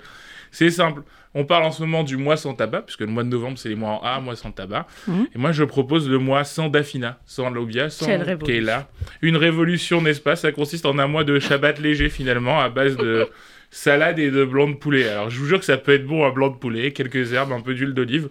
[0.52, 1.02] C'est simple.
[1.34, 3.70] On parle en ce moment du mois sans tabac, puisque le mois de novembre, c'est
[3.70, 4.86] les mois en A, mois sans tabac.
[5.08, 5.26] Mhm.
[5.34, 8.06] Et moi, je propose le mois sans Dafina, sans Lobia, sans.
[8.44, 8.88] Kayla.
[9.22, 10.36] Une révolution, n'est-ce pas?
[10.36, 13.28] Ça consiste en un mois de Shabbat léger, finalement, à base de
[13.70, 15.08] salade et de blanc de poulet.
[15.08, 17.52] Alors, je vous jure que ça peut être bon, un blanc de poulet, quelques herbes,
[17.52, 18.28] un peu d'huile d'olive.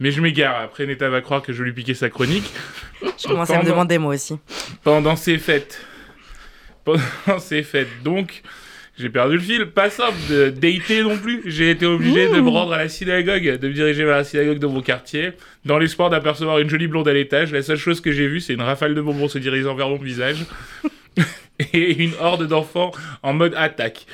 [0.00, 0.58] Mais je m'égare.
[0.58, 2.50] Après, Neta va croire que je vais lui piquer sa chronique.
[3.02, 4.38] Je commence à me demander moi aussi.
[4.82, 5.84] Pendant ces fêtes.
[6.84, 8.02] Pendant ces fêtes.
[8.02, 8.42] Donc,
[8.98, 9.66] j'ai perdu le fil.
[9.66, 11.42] Pas simple de dater non plus.
[11.46, 14.58] J'ai été obligé de me rendre à la synagogue, de me diriger vers la synagogue
[14.58, 15.32] de mon quartier,
[15.64, 17.52] dans l'espoir d'apercevoir une jolie blonde à l'étage.
[17.52, 19.96] La seule chose que j'ai vue, c'est une rafale de bonbons se dirigeant vers mon
[19.96, 20.44] visage.
[21.72, 24.06] et une horde d'enfants en mode attaque.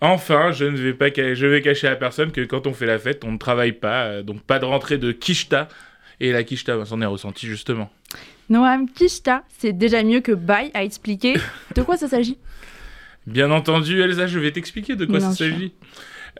[0.00, 2.98] Enfin, je ne vais pas je vais cacher à personne que quand on fait la
[2.98, 5.68] fête, on ne travaille pas, euh, donc pas de rentrée de kishta.
[6.20, 7.90] Et la kishta, on s'en est ressenti justement.
[8.48, 11.34] Noam Kishta, c'est déjà mieux que Bye à expliquer.
[11.74, 12.38] De quoi ça s'agit
[13.26, 15.32] Bien entendu, Elsa, je vais t'expliquer de quoi sûr.
[15.32, 15.72] s'agit.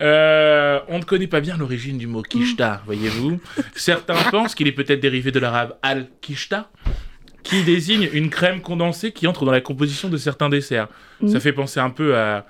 [0.03, 3.40] Euh, on ne connaît pas bien l'origine du mot kishta, voyez-vous.
[3.75, 6.70] Certains pensent qu'il est peut-être dérivé de l'arabe al-kishta,
[7.42, 10.88] qui désigne une crème condensée qui entre dans la composition de certains desserts.
[11.27, 12.46] Ça fait penser un peu à,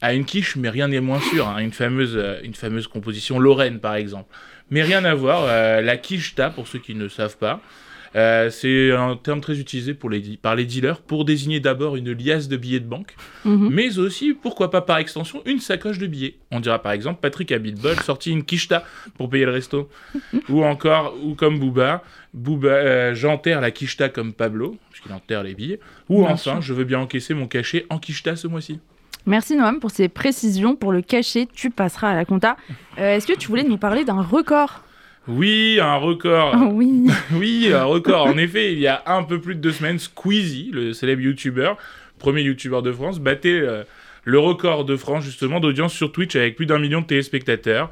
[0.00, 1.46] à une quiche, mais rien n'est moins sûr.
[1.46, 1.58] hein.
[1.58, 4.34] Une, fameuse, euh, une fameuse composition lorraine, par exemple.
[4.70, 5.42] Mais rien à voir.
[5.44, 7.60] euh, la kishta, pour ceux qui ne savent pas,
[8.16, 12.12] Euh, c'est un terme très utilisé pour les, par les dealers pour désigner d'abord une
[12.12, 13.68] liasse de billets de banque, Mhm.
[13.70, 16.36] mais aussi, pourquoi pas par extension, une sacoche de billets.
[16.50, 18.84] On dira par exemple Patrick a Bilbol sorti une quicheta
[19.18, 19.90] pour payer le resto.
[20.48, 22.02] ou encore, ou comme Booba,
[22.32, 25.80] Booba euh, j'enterre la quicheta comme Pablo, puisqu'il enterre les billets.
[26.08, 26.62] Ou Bien enfin, sûr.
[26.62, 28.80] je veux bien encaisser mon cachet en quicheta ce mois-ci.
[29.26, 30.76] Merci Noam pour ces précisions.
[30.76, 32.56] Pour le cachet, tu passeras à la compta.
[32.98, 34.84] Euh, Est-ce que tu voulais nous parler d'un record?
[35.28, 36.54] Oui, un record.
[36.72, 37.06] Oui.
[37.32, 38.26] Oui, un record.
[38.26, 41.72] En effet, il y a un peu plus de deux semaines, Squeezie, le célèbre YouTuber,
[42.18, 43.82] premier YouTuber de France, battait euh,
[44.24, 47.90] le record de France justement d'audience sur Twitch avec plus d'un million de téléspectateurs.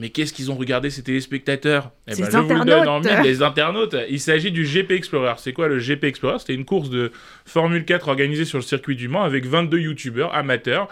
[0.00, 1.90] Mais qu'est-ce qu'ils ont regardé ces téléspectateurs?
[2.06, 3.04] Eh ben, je vous le donne en internautes.
[3.24, 3.96] mille, les internautes.
[4.08, 5.34] Il s'agit du GP Explorer.
[5.38, 6.38] C'est quoi le GP Explorer?
[6.38, 7.10] C'était une course de
[7.44, 10.86] Formule 4 organisée sur le circuit du Mans avec 22 YouTubers amateurs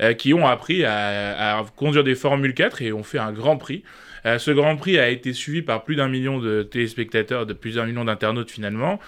[0.00, 3.58] euh, qui ont appris à, à conduire des Formule 4 et ont fait un grand
[3.58, 3.82] prix.
[4.26, 7.76] Euh, ce Grand Prix a été suivi par plus d'un million de téléspectateurs, de plus
[7.76, 8.98] d'un million d'internautes finalement.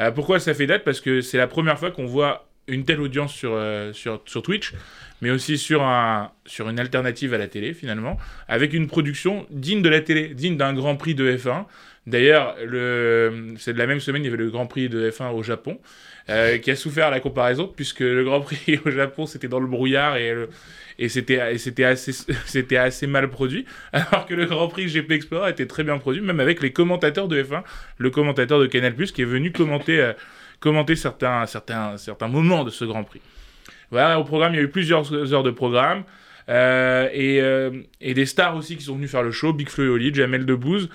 [0.00, 0.84] Euh, pourquoi ça fait date?
[0.84, 4.42] Parce que c'est la première fois qu'on voit une telle audience sur, euh, sur, sur
[4.42, 4.72] Twitch,
[5.20, 9.82] mais aussi sur, un, sur une alternative à la télé finalement, avec une production digne
[9.82, 11.66] de la télé, digne d'un Grand Prix de F1.
[12.06, 13.54] D'ailleurs, le...
[13.58, 15.78] c'est de la même semaine, il y avait le Grand Prix de F1 au Japon,
[16.26, 19.66] qui a souffert à la comparaison, puisque le Grand Prix au Japon, c'était dans le
[19.66, 20.50] brouillard et, le-
[20.98, 22.12] et c'était assez,
[22.76, 26.40] assez mal produit, alors que le Grand Prix GP Explorer était très bien produit, même
[26.40, 27.62] avec les commentateurs de F1,
[27.98, 30.12] le commentateur de Canal+, qui est venu commenter, euh,
[30.60, 33.20] commenter certains, certains, certains moments de ce Grand Prix.
[33.90, 36.04] Voilà, au programme, il y a eu plusieurs heures de programme.
[36.50, 37.70] euh, et, euh,
[38.02, 40.44] et des stars aussi qui sont venus faire le show, Big Flo et Oli, Jamel
[40.44, 40.90] Debbouze.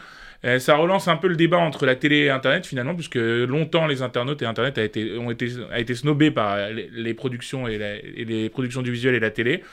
[0.45, 3.87] Euh, ça relance un peu le débat entre la télé et Internet finalement, puisque longtemps
[3.87, 4.77] les internautes et Internet
[5.19, 7.77] ont été, snobés par les, productions et,
[8.15, 9.63] les productions du visuel et la télé.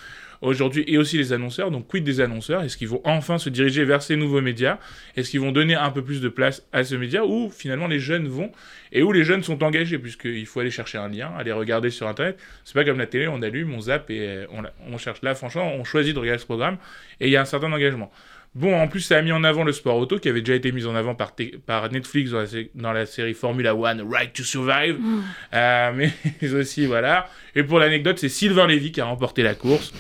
[0.43, 1.71] Aujourd'hui, et aussi les annonceurs.
[1.71, 2.63] Donc, quid des annonceurs?
[2.63, 4.79] Est-ce qu'ils vont enfin se diriger vers ces nouveaux médias?
[5.17, 7.99] Est-ce qu'ils vont donner un peu plus de place à ce média Ou finalement les
[7.99, 8.53] jeunes vont
[8.93, 12.07] et où les jeunes sont engagés, puisqu'il faut aller chercher un lien, aller regarder sur
[12.07, 12.39] Internet.
[12.65, 14.47] C'est pas comme la télé, on allume, on zappe et euh,
[14.87, 15.23] on cherche.
[15.23, 16.77] Là, franchement, on choisit de regarder ce programme
[17.21, 18.13] et il y a un certain engagement.
[18.55, 20.73] Bon, en plus, ça a mis en avant le sport auto qui avait déjà été
[20.73, 21.35] mis en avant par,
[21.93, 24.97] Netflix dans la, sé- dans la série Formula One, Right to Survive.
[25.53, 25.93] Euh,
[26.41, 27.29] mais aussi, voilà.
[27.55, 29.93] Et pour l'anecdote, c'est Sylvain Lévy qui a remporté la course.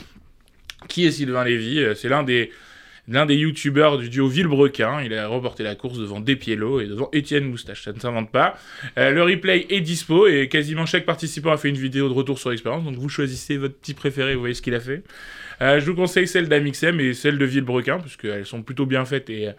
[0.89, 1.81] Qui est Sylvain Lévy?
[1.81, 2.51] Euh, C'est l'un des,
[3.09, 5.03] l'un des youtubeurs du duo Villebrequin.
[5.03, 7.83] Il a remporté la course devant Despiello et devant Étienne Moustache.
[7.85, 8.57] Ça ne s'invente pas.
[8.97, 12.39] Euh, le replay est dispo et quasiment chaque participant a fait une vidéo de retour
[12.39, 12.85] sur l'expérience.
[12.85, 15.03] Donc vous choisissez votre petit préféré, vous voyez ce qu'il a fait.
[15.63, 19.31] Euh, je vous conseille celle d'Amixem et celle de Villebrequin, puisqu'elles sont plutôt bien faites
[19.31, 19.53] et euh,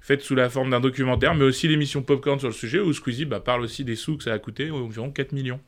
[0.00, 3.24] faites sous la forme d'un documentaire, mais aussi l'émission Popcorn sur le sujet où Squeezie
[3.24, 5.60] bah, parle aussi des sous que ça a coûté, environ 4 millions.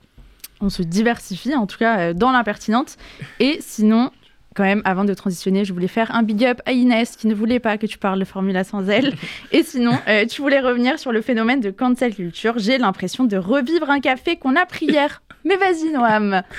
[0.61, 2.97] On se diversifie, en tout cas euh, dans l'impertinente.
[3.41, 4.11] Et sinon,
[4.55, 7.35] quand même, avant de transitionner, je voulais faire un big up à Inès qui ne
[7.35, 9.15] voulait pas que tu parles de Formula sans elle.
[9.53, 12.55] Et sinon, euh, tu voulais revenir sur le phénomène de cancel culture.
[12.59, 15.23] J'ai l'impression de revivre un café qu'on a pris hier.
[15.45, 16.43] Mais vas-y, Noam.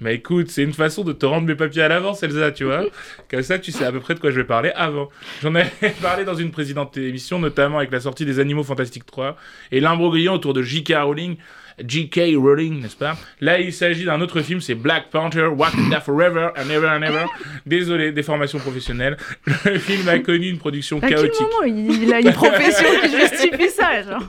[0.00, 2.84] Mais écoute, c'est une façon de te rendre mes papiers à l'avance, Elsa, tu vois.
[3.30, 5.08] Comme ça, tu sais à peu près de quoi je vais parler avant.
[5.42, 5.70] J'en avais
[6.02, 9.36] parlé dans une précédente émission, notamment avec la sortie des Animaux Fantastiques 3
[9.72, 10.94] et l'imbroglio autour de J.K.
[11.02, 11.36] Rowling.
[11.84, 12.34] J.K.
[12.36, 13.16] Rowling, n'est-ce pas?
[13.40, 17.24] Là, il s'agit d'un autre film, c'est Black Panther, Wakanda Forever and Ever and Ever.
[17.66, 19.16] Désolé, des formations professionnelles.
[19.66, 21.40] Le film a connu une production À quel chaotique.
[21.40, 24.22] moment il, il a une profession qui justifie ça genre?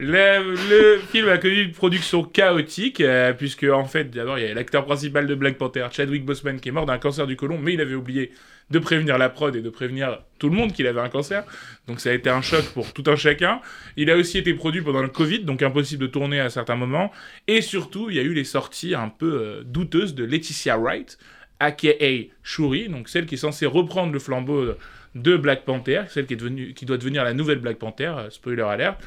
[0.00, 4.50] Le, le film a connu une production chaotique, euh, puisque en fait, d'abord, il y
[4.50, 7.58] a l'acteur principal de Black Panther, Chadwick Boseman, qui est mort d'un cancer du côlon,
[7.60, 8.30] mais il avait oublié
[8.70, 11.44] de prévenir la prod et de prévenir tout le monde qu'il avait un cancer.
[11.86, 13.60] Donc ça a été un choc pour tout un chacun.
[13.96, 17.10] Il a aussi été produit pendant le Covid, donc impossible de tourner à certains moments.
[17.48, 21.18] Et surtout, il y a eu les sorties un peu euh, douteuses de Laetitia Wright,
[21.58, 24.74] aka Shuri, donc celle qui est censée reprendre le flambeau
[25.14, 28.30] de Black Panther, celle qui, est devenue, qui doit devenir la nouvelle Black Panther, euh,
[28.30, 28.98] spoiler alert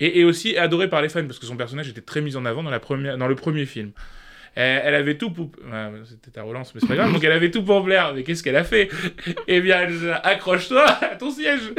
[0.00, 2.44] et, et aussi adorée par les fans parce que son personnage était très mis en
[2.46, 3.92] avant dans, la première, dans le premier film.
[4.56, 5.46] Elle, elle avait tout pour.
[5.46, 7.12] ouais, C'était ta relance, mais c'est pas grave.
[7.12, 8.12] Donc elle avait tout pour plaire.
[8.14, 8.88] Mais qu'est-ce qu'elle a fait?
[9.46, 11.72] Eh bien, elle- accroche-toi à ton siège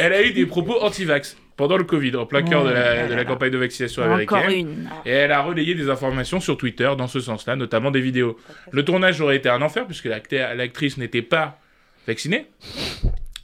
[0.00, 3.14] Elle a eu des propos anti-vax pendant le Covid, en plein cœur de la, de
[3.14, 4.38] la campagne de vaccination américaine.
[4.38, 4.88] Encore une.
[5.06, 8.36] Et elle a relayé des informations sur Twitter dans ce sens-là, notamment des vidéos.
[8.72, 11.58] Le tournage aurait été un enfer puisque l'actrice n'était pas
[12.06, 12.46] vaccinée.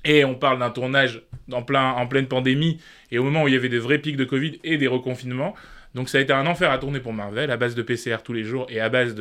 [0.04, 3.54] Et on parle d'un tournage en, plein, en pleine pandémie et au moment où il
[3.54, 5.54] y avait des vrais pics de Covid et des reconfinements.
[5.94, 8.33] Donc ça a été un enfer à tourner pour Marvel, à base de PCR tous
[8.33, 9.14] les jours et à base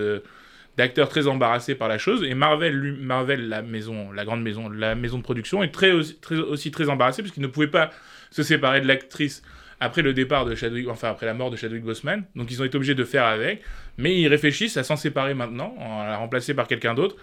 [0.78, 2.24] d'acteurs très embarrassés par la chose.
[2.24, 6.16] Et Marvel, lui- Marvel, la maison, la grande maison, la maison de production, est aussi
[6.20, 7.90] très, aussi très embarrassé puisqu'il ne pouvait pas
[8.30, 9.42] se séparer de l'actrice
[9.82, 12.24] après le départ de Chadwick, enfin après la mort de Chadwick Boseman.
[12.36, 13.64] Donc ils ont été obligés de faire avec,
[13.98, 17.16] mais ils réfléchissent à s'en séparer maintenant, en la remplacer par quelqu'un d'autre,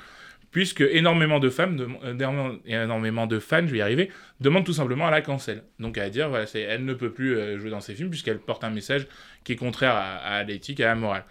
[0.50, 1.88] puisque énormément de femmes, de,
[2.66, 5.62] énormément de fans, je vais y arriver, demandent tout simplement à la cancel.
[5.78, 8.70] Donc à dire, voilà, elle ne peut plus jouer dans ses films puisqu'elle porte un
[8.70, 9.06] message
[9.44, 11.24] qui est contraire à, à l'éthique et à la morale.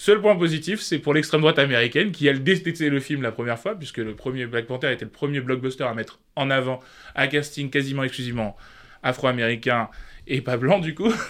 [0.00, 3.58] Seul point positif, c'est pour l'extrême droite américaine qui, elle, détestait le film la première
[3.58, 6.80] fois, puisque le premier Black Panther était le premier blockbuster à mettre en avant
[7.16, 8.56] un casting quasiment exclusivement
[9.02, 9.90] afro-américain
[10.30, 11.12] et pas blanc du coup.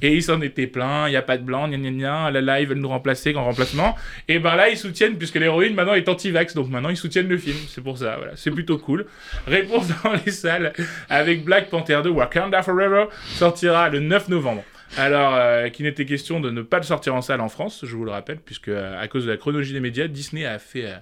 [0.00, 2.40] Et ils s'en étaient pleins, il n'y a pas de blanc, gna gna gna, là
[2.40, 3.96] là ils veulent nous remplacer en remplacement.
[4.28, 7.36] Et ben là ils soutiennent, puisque l'héroïne maintenant est anti-vax, donc maintenant ils soutiennent le
[7.36, 9.06] film, c'est pour ça, voilà, c'est plutôt cool.
[9.48, 10.72] Réponse dans les salles
[11.08, 14.62] avec Black Panther 2 Wakanda Forever sortira le 9 novembre.
[14.96, 17.94] Alors, euh, qu'il n'était question de ne pas le sortir en salle en France, je
[17.94, 20.86] vous le rappelle, puisque euh, à cause de la chronologie des médias, Disney a fait,
[20.86, 20.96] euh,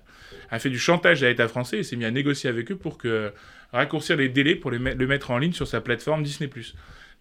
[0.51, 2.99] a fait du chantage à l'État français et s'est mis à négocier avec eux pour
[2.99, 3.33] que,
[3.73, 6.51] raccourcir les délais pour le mettre en ligne sur sa plateforme Disney+.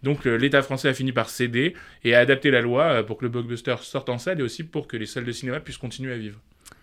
[0.06, 3.30] Donc l'État français a fini par céder et a adapté la loi pour que le
[3.30, 6.18] blockbuster sorte en salle et aussi pour que les salles de cinéma puissent continuer à
[6.18, 6.40] vivre.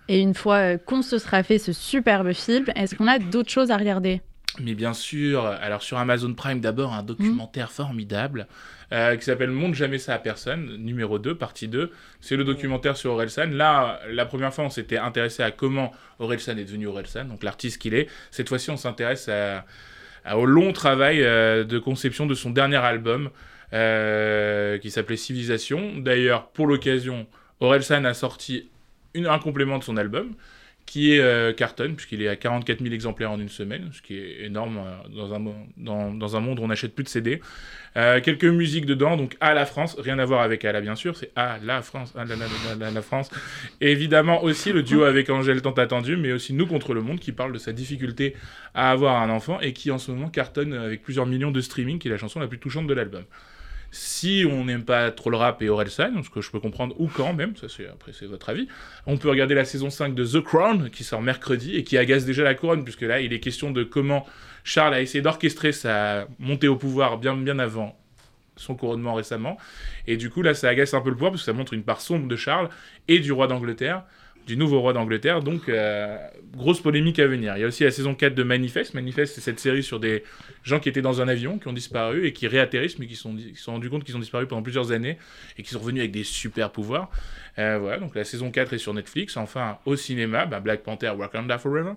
[0.09, 3.71] Et une fois qu'on se sera fait ce superbe film, est-ce qu'on a d'autres choses
[3.71, 4.21] à regarder?
[4.61, 7.75] Mais bien sûr, alors sur Amazon Prime d'abord, un documentaire mmh.
[7.75, 8.47] formidable
[8.93, 11.91] euh, qui s'appelle Montre jamais ça à personne, numéro 2, partie 2.
[12.21, 13.47] C'est le documentaire sur Orelsan.
[13.53, 17.81] Là, la première fois, on s'était intéressé à comment Orelsan est devenu Orelsan, donc l'artiste
[17.81, 18.09] qu'il est.
[18.31, 19.31] Cette fois-ci, on s'intéresse
[20.31, 23.31] au long travail euh, de conception de son dernier album
[23.73, 25.99] euh, qui s'appelait Civilisation.
[25.99, 27.27] D'ailleurs, pour l'occasion,
[27.61, 28.69] Orelsan a sorti
[29.15, 30.35] un complément de son album
[30.87, 34.19] qui est euh, carton, puisqu'il est à 44 000 exemplaires en une semaine, ce qui
[34.19, 35.33] est énorme euh, dans,
[36.37, 37.41] un, monde où on n'achète plus de CD.
[37.97, 41.17] Euh, quelques musiques dedans, donc à la France, rien à voir avec la bien sûr,
[41.17, 43.31] c'est à la France, à la, la, France.
[43.81, 47.33] évidemment aussi le duo avec Angèle tant attendu, mais aussi Nous contre le monde, qui
[47.33, 48.35] parle de sa difficulté
[48.75, 51.99] à avoir un enfant et qui en ce moment cartonne avec plusieurs millions de streaming,
[51.99, 53.25] qui est la chanson la plus touchante de l'album.
[53.95, 57.09] Si on n'aime pas trop le rap et Orelsan, ce que je peux comprendre, ou
[57.09, 58.67] quand même, ça c'est après c'est votre avis,
[59.07, 62.25] on peut regarder la saison 5 de The Crown qui sort mercredi et qui agace
[62.25, 64.27] déjà la couronne, puisque là il est question de comment
[64.65, 67.95] Charles a essayé d'orchestrer sa montée au pouvoir bien, bien avant
[68.57, 69.59] son couronnement récemment.
[70.07, 71.85] Et du coup là ça agace un peu le pouvoir parce que ça montre une
[71.85, 72.71] part sombre de Charles
[73.09, 74.05] et du roi d'Angleterre
[74.47, 75.43] du nouveau roi d'Angleterre.
[75.43, 76.17] Donc, euh,
[76.57, 77.57] grosse polémique à venir.
[77.57, 78.95] Il y a aussi la saison 4 de Manifest.
[78.95, 80.25] Manifest, c'est cette série sur des
[80.63, 83.35] gens qui étaient dans un avion, qui ont disparu et qui réatterrissent, mais qui sont,
[83.35, 85.19] qui sont rendus compte qu'ils ont disparu pendant plusieurs années
[85.59, 87.11] et qui sont revenus avec des super pouvoirs.
[87.59, 89.37] Euh, voilà, donc la saison 4 est sur Netflix.
[89.37, 91.93] Enfin, au cinéma, bah, Black Panther, Wakanda Forever.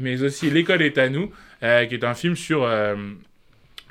[0.00, 1.30] Mais aussi L'école est à nous,
[1.62, 2.68] euh, qui est un film sur...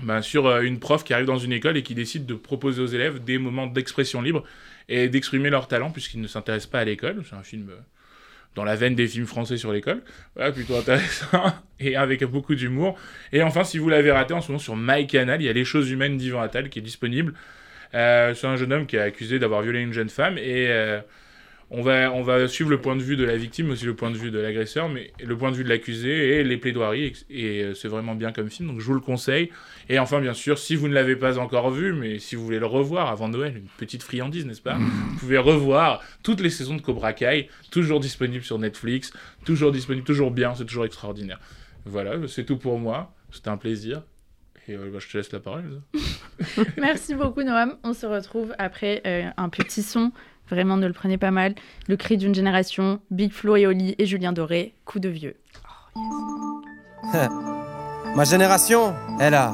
[0.04, 2.88] Bah, sur une prof qui arrive dans une école et qui décide de proposer aux
[2.88, 4.44] élèves des moments d'expression libre
[4.90, 7.24] et d'exprimer leur talent puisqu'ils ne s'intéressent pas à l'école.
[7.28, 7.78] C'est un film euh,
[8.56, 10.02] dans la veine des films français sur l'école.
[10.36, 12.98] Voilà, plutôt intéressant et avec beaucoup d'humour.
[13.32, 15.66] Et enfin, si vous l'avez raté en ce moment sur MyCanal, il y a Les
[15.66, 17.34] choses humaines d'Ivan Attal qui est disponible.
[17.94, 21.00] Euh, c'est un jeune homme qui est accusé d'avoir violé une jeune femme et euh,
[21.78, 24.10] on va, on va suivre le point de vue de la victime, aussi le point
[24.10, 27.14] de vue de l'agresseur, mais le point de vue de l'accusé et les plaidoiries.
[27.30, 29.52] Et, euh, c'est vraiment bien comme film, donc je vous le conseille.
[29.90, 32.60] Et enfin, bien sûr, si vous ne l'avez pas encore vu, mais si vous voulez
[32.60, 34.78] le revoir avant Noël, une petite friandise, n'est-ce pas?
[34.78, 39.12] Vous pouvez revoir toutes les saisons de Cobra Kai, toujours disponibles sur Netflix,
[39.44, 41.40] toujours disponible, toujours bien, c'est toujours extraordinaire.
[41.86, 43.14] Voilà, c'est tout pour moi.
[43.32, 44.02] C'était un plaisir.
[44.68, 45.82] Et euh, bah, je te laisse la parole.
[46.78, 47.78] Merci beaucoup, Noam.
[47.84, 50.12] On se retrouve après euh, un petit son
[50.50, 51.56] Vraiment, ne le prenez pas mal.
[51.88, 55.36] Le cri d'une génération, Big Flo et Oli et Julien Doré, coup de vieux.
[58.16, 59.54] Ma génération, elle a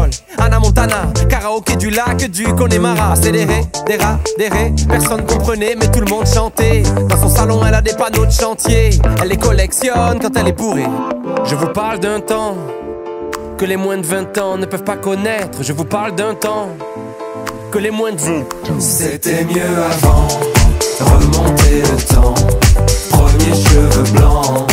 [0.37, 3.13] Anna Montana, karaoké du lac du Connemara.
[3.13, 6.83] Accéléré, des rats, des ré, personne comprenait, mais tout le monde chantait.
[7.09, 8.91] Dans son salon, elle a des panneaux de chantier.
[9.21, 10.87] Elle les collectionne quand elle est bourrée.
[11.45, 12.55] Je vous parle d'un temps
[13.57, 15.61] que les moins de 20 ans ne peuvent pas connaître.
[15.61, 16.69] Je vous parle d'un temps
[17.71, 18.43] que les moins de 20
[18.79, 20.27] C'était mieux avant,
[20.99, 22.33] remonter le temps.
[23.11, 24.70] Premier cheveux blancs,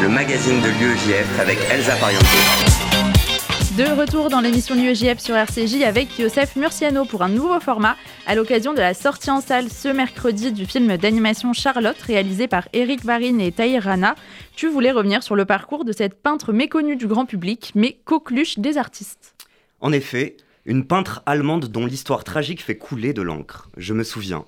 [0.00, 2.22] le magazine de l'UEJF avec Elsa Pariente.
[3.78, 8.34] De retour dans l'émission l'UEJF sur RCJ avec Youssef Murciano pour un nouveau format à
[8.34, 13.04] l'occasion de la sortie en salle ce mercredi du film d'animation Charlotte réalisé par Eric
[13.04, 14.16] Varine et Tahir Rana.
[14.54, 18.58] Tu voulais revenir sur le parcours de cette peintre méconnue du grand public mais coqueluche
[18.58, 19.34] des artistes.
[19.80, 20.36] En effet,
[20.66, 23.70] une peintre allemande dont l'histoire tragique fait couler de l'encre.
[23.78, 24.44] Je me souviens.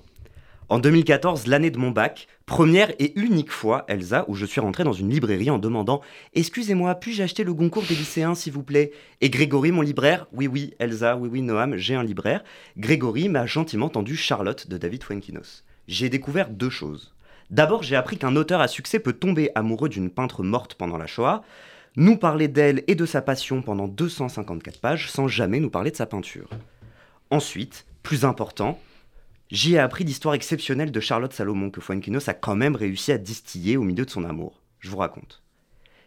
[0.69, 4.83] En 2014, l'année de mon bac, première et unique fois, Elsa, où je suis rentré
[4.83, 6.01] dans une librairie en demandant
[6.35, 8.91] Excusez-moi, puis-je acheter le Goncourt des lycéens, s'il vous plaît?
[9.19, 12.43] Et Grégory, mon libraire, oui, oui, Elsa, oui, oui, Noam, j'ai un libraire.
[12.77, 15.63] Grégory m'a gentiment tendu Charlotte de David Fuenkinos.
[15.87, 17.15] J'ai découvert deux choses.
[17.49, 21.07] D'abord, j'ai appris qu'un auteur à succès peut tomber amoureux d'une peintre morte pendant la
[21.07, 21.41] Shoah,
[21.95, 25.95] nous parler d'elle et de sa passion pendant 254 pages sans jamais nous parler de
[25.95, 26.47] sa peinture.
[27.31, 28.79] Ensuite, plus important,
[29.51, 33.17] j'y ai appris l'histoire exceptionnelle de Charlotte Salomon que Fuenquinos a quand même réussi à
[33.17, 34.61] distiller au milieu de son amour.
[34.79, 35.41] Je vous raconte.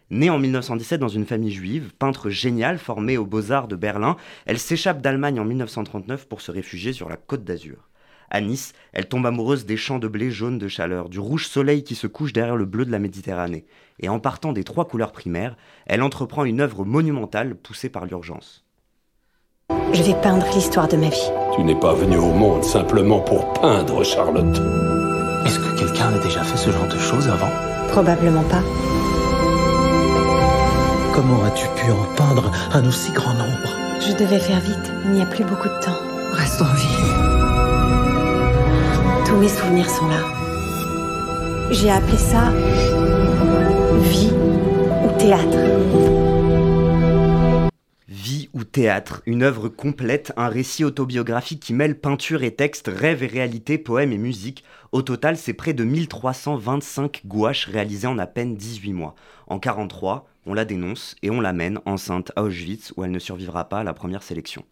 [0.09, 4.15] Née en 1917 dans une famille juive, peintre géniale formée aux Beaux-Arts de Berlin,
[4.45, 7.89] elle s'échappe d'Allemagne en 1939 pour se réfugier sur la côte d'Azur.
[8.29, 11.83] À Nice, elle tombe amoureuse des champs de blé jaune de chaleur, du rouge soleil
[11.83, 13.65] qui se couche derrière le bleu de la Méditerranée.
[13.99, 18.65] Et en partant des trois couleurs primaires, elle entreprend une œuvre monumentale poussée par l'urgence.
[19.93, 21.31] Je vais peindre l'histoire de ma vie.
[21.55, 24.59] Tu n'es pas venu au monde simplement pour peindre, Charlotte.
[25.45, 27.49] Est-ce que quelqu'un a déjà fait ce genre de choses avant?
[27.89, 28.63] Probablement pas.
[31.13, 33.69] Comment as-tu pu en peindre un aussi grand nombre?
[34.01, 35.99] Je devais faire vite, il n'y a plus beaucoup de temps.
[36.33, 36.87] Reste en vie.
[39.25, 40.19] Tous mes souvenirs sont là.
[41.69, 42.51] J'ai appelé ça
[44.01, 44.33] vie
[45.05, 45.57] ou théâtre.
[48.53, 53.27] Ou théâtre, une œuvre complète, un récit autobiographique qui mêle peinture et texte, rêve et
[53.27, 54.63] réalité, poème et musique.
[54.91, 59.15] Au total, c'est près de 1325 gouaches réalisées en à peine 18 mois.
[59.47, 63.69] En 43, on la dénonce et on l'amène enceinte à Auschwitz où elle ne survivra
[63.69, 64.63] pas à la première sélection.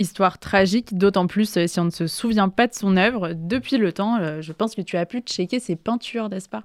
[0.00, 3.34] Histoire tragique, d'autant plus euh, si on ne se souvient pas de son œuvre.
[3.34, 6.64] Depuis le temps, euh, je pense que tu as pu checker ses peintures, n'est-ce pas?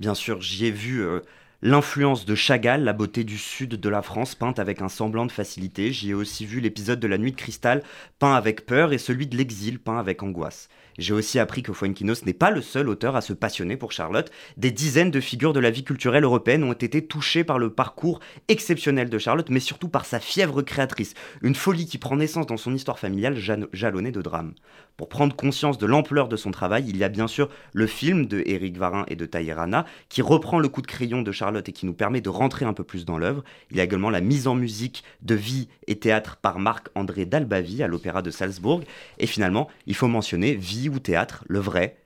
[0.00, 1.20] Bien sûr, j'y ai vu euh,
[1.60, 5.32] l'influence de Chagall, la beauté du sud de la France, peinte avec un semblant de
[5.32, 5.92] facilité.
[5.92, 7.82] J'y ai aussi vu l'épisode de La Nuit de Cristal,
[8.18, 10.68] peint avec peur, et celui de l'exil, peint avec angoisse.
[10.98, 14.32] J'ai aussi appris que Fuenquinos n'est pas le seul auteur à se passionner pour Charlotte.
[14.56, 18.18] Des dizaines de figures de la vie culturelle européenne ont été touchées par le parcours
[18.48, 22.56] exceptionnel de Charlotte, mais surtout par sa fièvre créatrice, une folie qui prend naissance dans
[22.56, 23.38] son histoire familiale
[23.72, 24.54] jalonnée de drames.
[24.96, 28.26] Pour prendre conscience de l'ampleur de son travail, il y a bien sûr le film
[28.26, 31.72] de Éric Varin et de Tahirana qui reprend le coup de crayon de Charlotte et
[31.72, 33.44] qui nous permet de rentrer un peu plus dans l'œuvre.
[33.70, 37.84] Il y a également la mise en musique de vie et théâtre par Marc-André Dalbavi
[37.84, 38.82] à l'Opéra de Salzbourg.
[39.20, 41.96] Et finalement, il faut mentionner Vie ou théâtre, le vrai.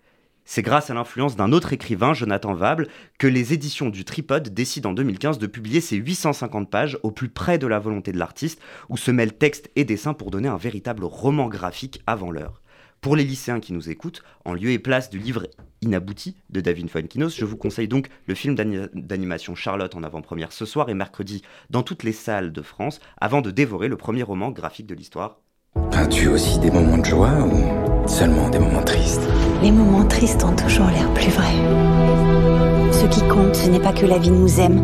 [0.45, 4.91] C'est grâce à l'influence d'un autre écrivain, Jonathan Vable, que les éditions du Tripode décident
[4.91, 8.61] en 2015 de publier ces 850 pages au plus près de la volonté de l'artiste,
[8.89, 12.61] où se mêlent texte et dessin pour donner un véritable roman graphique avant l'heure.
[13.01, 15.49] Pour les lycéens qui nous écoutent, en lieu et place du livre
[15.80, 20.64] Inabouti de David Fuenkinos, je vous conseille donc le film d'animation Charlotte en avant-première ce
[20.64, 24.51] soir et mercredi dans toutes les salles de France, avant de dévorer le premier roman
[24.53, 25.41] graphique de l'histoire.
[25.75, 29.23] Peins-tu aussi des moments de joie ou seulement des moments tristes?
[29.62, 32.93] Les moments tristes ont toujours l'air plus vrais.
[32.93, 34.83] Ce qui compte, ce n'est pas que la vie nous aime,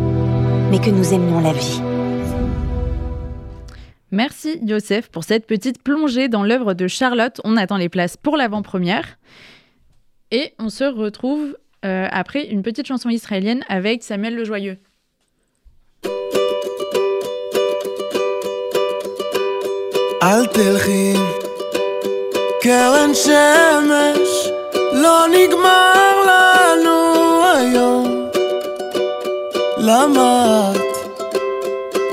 [0.71, 1.81] mais que nous aimions la vie.
[4.11, 7.39] Merci Youssef pour cette petite plongée dans l'œuvre de Charlotte.
[7.43, 9.19] On attend les places pour l'avant-première.
[10.31, 14.79] Et on se retrouve euh, après une petite chanson israélienne avec Samuel le Joyeux.
[20.23, 21.13] אל תלכי,
[22.61, 24.49] קרן שמש,
[24.91, 28.25] לא נגמר לנו היום.
[29.77, 30.99] למה את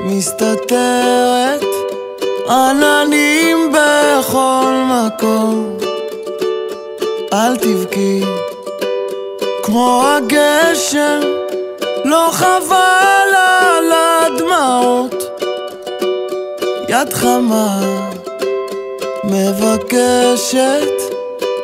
[0.03, 1.65] מסתתרת?
[2.49, 5.77] עננים בכל מקום.
[7.33, 8.21] אל תבכי,
[9.63, 11.21] כמו הגשם,
[12.05, 15.26] לא חבל על הדמעות.
[16.89, 17.81] יד חמה
[19.25, 21.03] מבקשת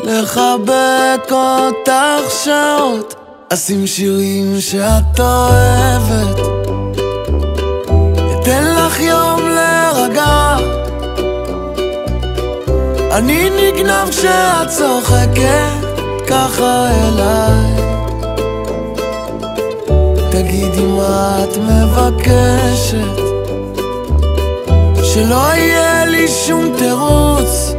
[0.02, 3.14] לחבק אותך שעות.
[3.52, 6.40] אשים שירים שאת אוהבת,
[8.40, 10.56] אתן לך יום להירגע.
[13.10, 15.92] אני נגנב כשאת צוחקת
[16.26, 17.82] ככה אליי.
[20.30, 23.31] תגידי מה את מבקשת,
[25.14, 27.74] שלא יהיה לי שום תירוץ.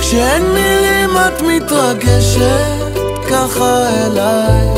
[0.00, 2.80] כשאין מילים את מתרגשת.
[3.30, 4.68] ככה אליי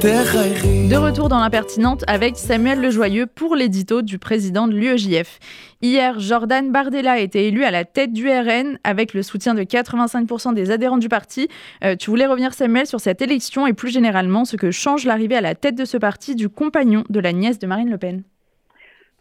[0.00, 5.40] De retour dans l'impertinente avec Samuel Lejoyeux pour l'édito du président de l'UEJF.
[5.82, 9.62] Hier, Jordan Bardella a été élu à la tête du RN avec le soutien de
[9.62, 11.48] 85% des adhérents du parti.
[11.82, 15.36] Euh, tu voulais revenir, Samuel, sur cette élection et plus généralement ce que change l'arrivée
[15.36, 18.22] à la tête de ce parti du compagnon de la nièce de Marine Le Pen.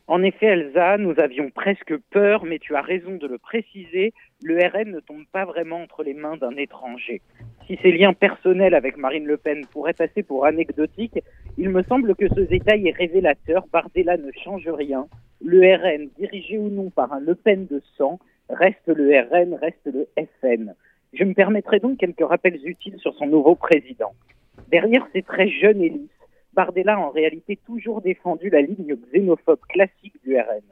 [0.09, 4.57] En effet, Elsa, nous avions presque peur, mais tu as raison de le préciser, le
[4.57, 7.21] RN ne tombe pas vraiment entre les mains d'un étranger.
[7.65, 11.19] Si ses liens personnels avec Marine Le Pen pourraient passer pour anecdotiques,
[11.57, 13.65] il me semble que ce détail est révélateur.
[13.69, 15.07] Bardella ne change rien.
[15.43, 18.17] Le RN, dirigé ou non par un Le Pen de sang,
[18.49, 20.73] reste le RN, reste le FN.
[21.11, 24.13] Je me permettrai donc quelques rappels utiles sur son nouveau président.
[24.69, 26.11] Derrière ces très jeunes élites,
[26.57, 30.63] Bardella a en réalité toujours défendu la ligne xénophobe classique du RN.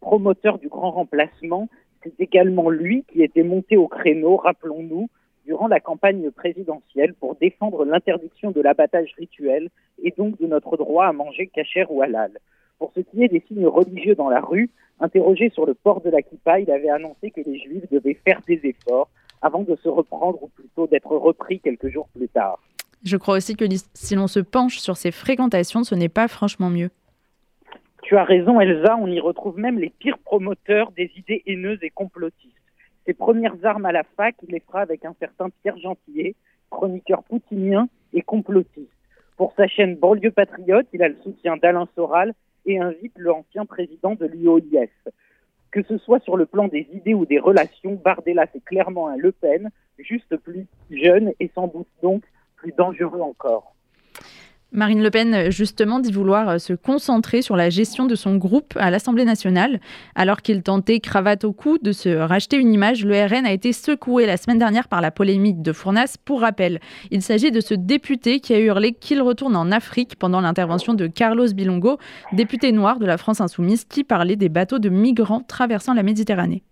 [0.00, 1.68] Promoteur du grand remplacement,
[2.02, 5.10] c'est également lui qui était monté au créneau, rappelons-nous,
[5.44, 9.68] durant la campagne présidentielle pour défendre l'interdiction de l'abattage rituel
[10.02, 12.38] et donc de notre droit à manger cachère ou halal.
[12.78, 16.08] Pour ce qui est des signes religieux dans la rue, interrogé sur le port de
[16.08, 19.10] la kippa, il avait annoncé que les juifs devaient faire des efforts
[19.42, 22.60] avant de se reprendre ou plutôt d'être repris quelques jours plus tard.
[23.04, 26.70] Je crois aussi que si l'on se penche sur ses fréquentations, ce n'est pas franchement
[26.70, 26.90] mieux.
[28.02, 31.90] Tu as raison, Elsa, on y retrouve même les pires promoteurs des idées haineuses et
[31.90, 32.52] complotistes.
[33.06, 36.34] Ses premières armes à la fac, il les fera avec un certain Pierre Gentillet,
[36.70, 38.88] chroniqueur poutinien et complotiste.
[39.36, 42.32] Pour sa chaîne Banlieue Patriote, il a le soutien d'Alain Soral
[42.64, 44.90] et invite l'ancien président de l'UOIF.
[45.70, 49.16] Que ce soit sur le plan des idées ou des relations, Bardella c'est clairement un
[49.16, 52.22] Le Pen, juste plus jeune et sans doute donc
[52.56, 53.74] plus dangereux encore.
[54.74, 58.74] Marine Le Pen, justement, dit vouloir euh, se concentrer sur la gestion de son groupe
[58.76, 59.78] à l'Assemblée nationale.
[60.16, 63.72] Alors qu'il tentait, cravate au cou, de se racheter une image, le RN a été
[63.72, 66.16] secoué la semaine dernière par la polémique de Fournas.
[66.24, 66.80] Pour rappel,
[67.12, 71.06] il s'agit de ce député qui a hurlé qu'il retourne en Afrique pendant l'intervention de
[71.06, 71.98] Carlos Bilongo,
[72.32, 76.64] député noir de la France insoumise, qui parlait des bateaux de migrants traversant la Méditerranée.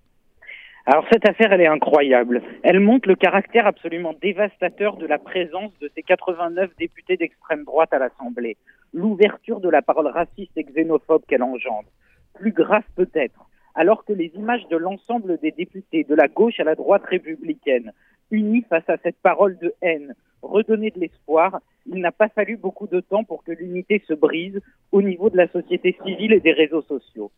[0.85, 2.43] Alors cette affaire, elle est incroyable.
[2.65, 7.93] Elle montre le caractère absolument dévastateur de la présence de ces 89 députés d'extrême droite
[7.93, 8.57] à l'Assemblée.
[8.93, 11.89] L'ouverture de la parole raciste et xénophobe qu'elle engendre.
[12.35, 16.65] Plus grave peut-être, alors que les images de l'ensemble des députés, de la gauche à
[16.65, 17.93] la droite républicaine,
[18.33, 22.89] unis face à cette parole de haine, redonner de l'espoir, il n'a pas fallu beaucoup
[22.89, 24.61] de temps pour que l'unité se brise
[24.91, 27.31] au niveau de la société civile et des réseaux sociaux.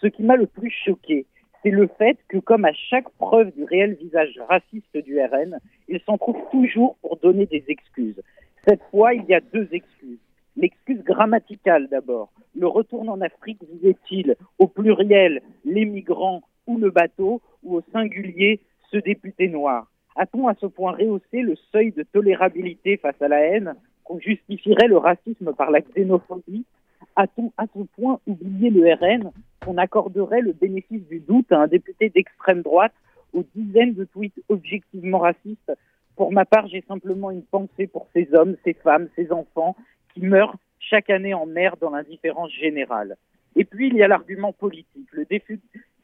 [0.00, 1.26] Ce qui m'a le plus choqué,
[1.62, 6.00] c'est le fait que, comme à chaque preuve du réel visage raciste du RN, il
[6.00, 8.20] s'en trouve toujours pour donner des excuses.
[8.66, 10.18] Cette fois, il y a deux excuses.
[10.56, 12.30] L'excuse grammaticale d'abord.
[12.56, 18.60] Le retour en Afrique visait-il au pluriel les migrants ou le bateau, ou au singulier
[18.90, 19.86] ce député noir
[20.16, 24.88] A-t-on à ce point rehaussé le seuil de tolérabilité face à la haine qu'on justifierait
[24.88, 26.66] le racisme par la xénophobie?
[27.16, 29.32] A-t-on à ce point oublié le RN
[29.64, 32.92] qu'on accorderait le bénéfice du doute à un député d'extrême droite
[33.32, 35.72] aux dizaines de tweets objectivement racistes.
[36.16, 39.76] Pour ma part, j'ai simplement une pensée pour ces hommes, ces femmes, ces enfants
[40.14, 43.16] qui meurent chaque année en mer dans l'indifférence générale.
[43.56, 45.08] Et puis, il y a l'argument politique.
[45.12, 45.26] Le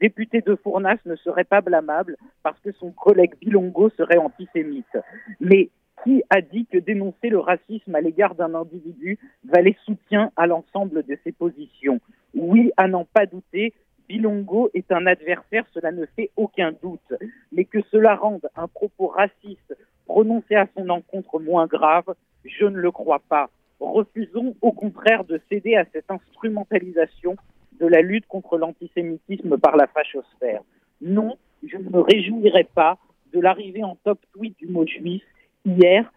[0.01, 4.99] député de Fournas ne serait pas blâmable parce que son collègue Bilongo serait antisémite.
[5.41, 5.71] Mais
[6.05, 11.03] qui a dit que dénoncer le racisme à l'égard d'un individu valait soutien à l'ensemble
[11.03, 12.01] de ses positions
[12.35, 13.73] Oui, à n'en pas douter,
[14.09, 17.15] Bilongo est un adversaire, cela ne fait aucun doute.
[17.53, 19.77] Mais que cela rende un propos raciste
[20.07, 23.49] prononcé à son encontre moins grave, je ne le crois pas.
[23.81, 27.37] Refusons au contraire de céder à cette instrumentalisation
[27.81, 30.61] de la lutte contre l'antisémitisme par la fachosphère.
[31.01, 31.37] Non,
[31.67, 32.99] je ne me réjouirai pas
[33.33, 35.23] de l'arrivée en top tweet du mot juif
[35.65, 36.11] hier,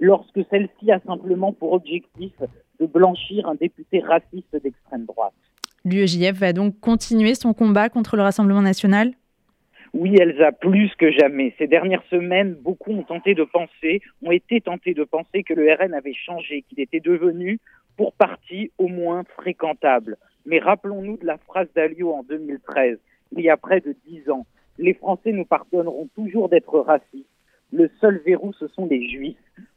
[0.00, 2.32] lorsque celle-ci a simplement pour objectif
[2.80, 5.34] de blanchir un député raciste d'extrême droite.
[5.84, 9.12] L'UEJF va donc continuer son combat contre le Rassemblement national?
[9.94, 11.54] Oui, Elsa, plus que jamais.
[11.56, 15.72] Ces dernières semaines, beaucoup ont tenté de penser, ont été tentés de penser que le
[15.72, 17.58] RN avait changé, qu'il était devenu,
[17.96, 20.18] pour partie, au moins fréquentable.
[20.44, 22.98] Mais rappelons-nous de la phrase d'Alio en 2013,
[23.32, 24.46] il y a près de dix ans.
[24.78, 27.26] Les Français nous pardonneront toujours d'être racistes
[27.72, 29.36] le seul verrou, ce sont les juifs.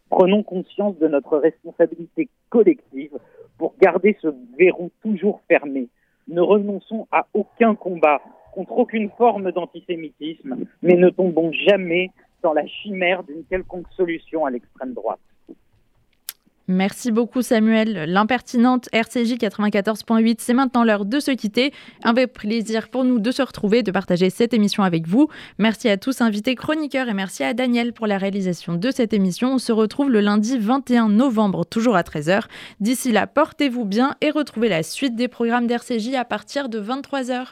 [0.10, 3.18] Prenons conscience de notre responsabilité collective
[3.58, 4.28] pour garder ce
[4.58, 5.88] verrou toujours fermé.
[6.28, 8.22] Ne renonçons à aucun combat
[8.54, 12.10] contre aucune forme d'antisémitisme, mais ne tombons jamais
[12.44, 15.20] dans la chimère d'une quelconque solution à l'extrême droite.
[16.72, 18.06] Merci beaucoup Samuel.
[18.08, 21.74] L'impertinente RCJ 94.8, c'est maintenant l'heure de se quitter.
[22.02, 25.28] Un vrai plaisir pour nous de se retrouver, de partager cette émission avec vous.
[25.58, 29.56] Merci à tous invités chroniqueurs et merci à Daniel pour la réalisation de cette émission.
[29.56, 32.44] On se retrouve le lundi 21 novembre, toujours à 13h.
[32.80, 37.48] D'ici là, portez-vous bien et retrouvez la suite des programmes d'RCJ à partir de 23h.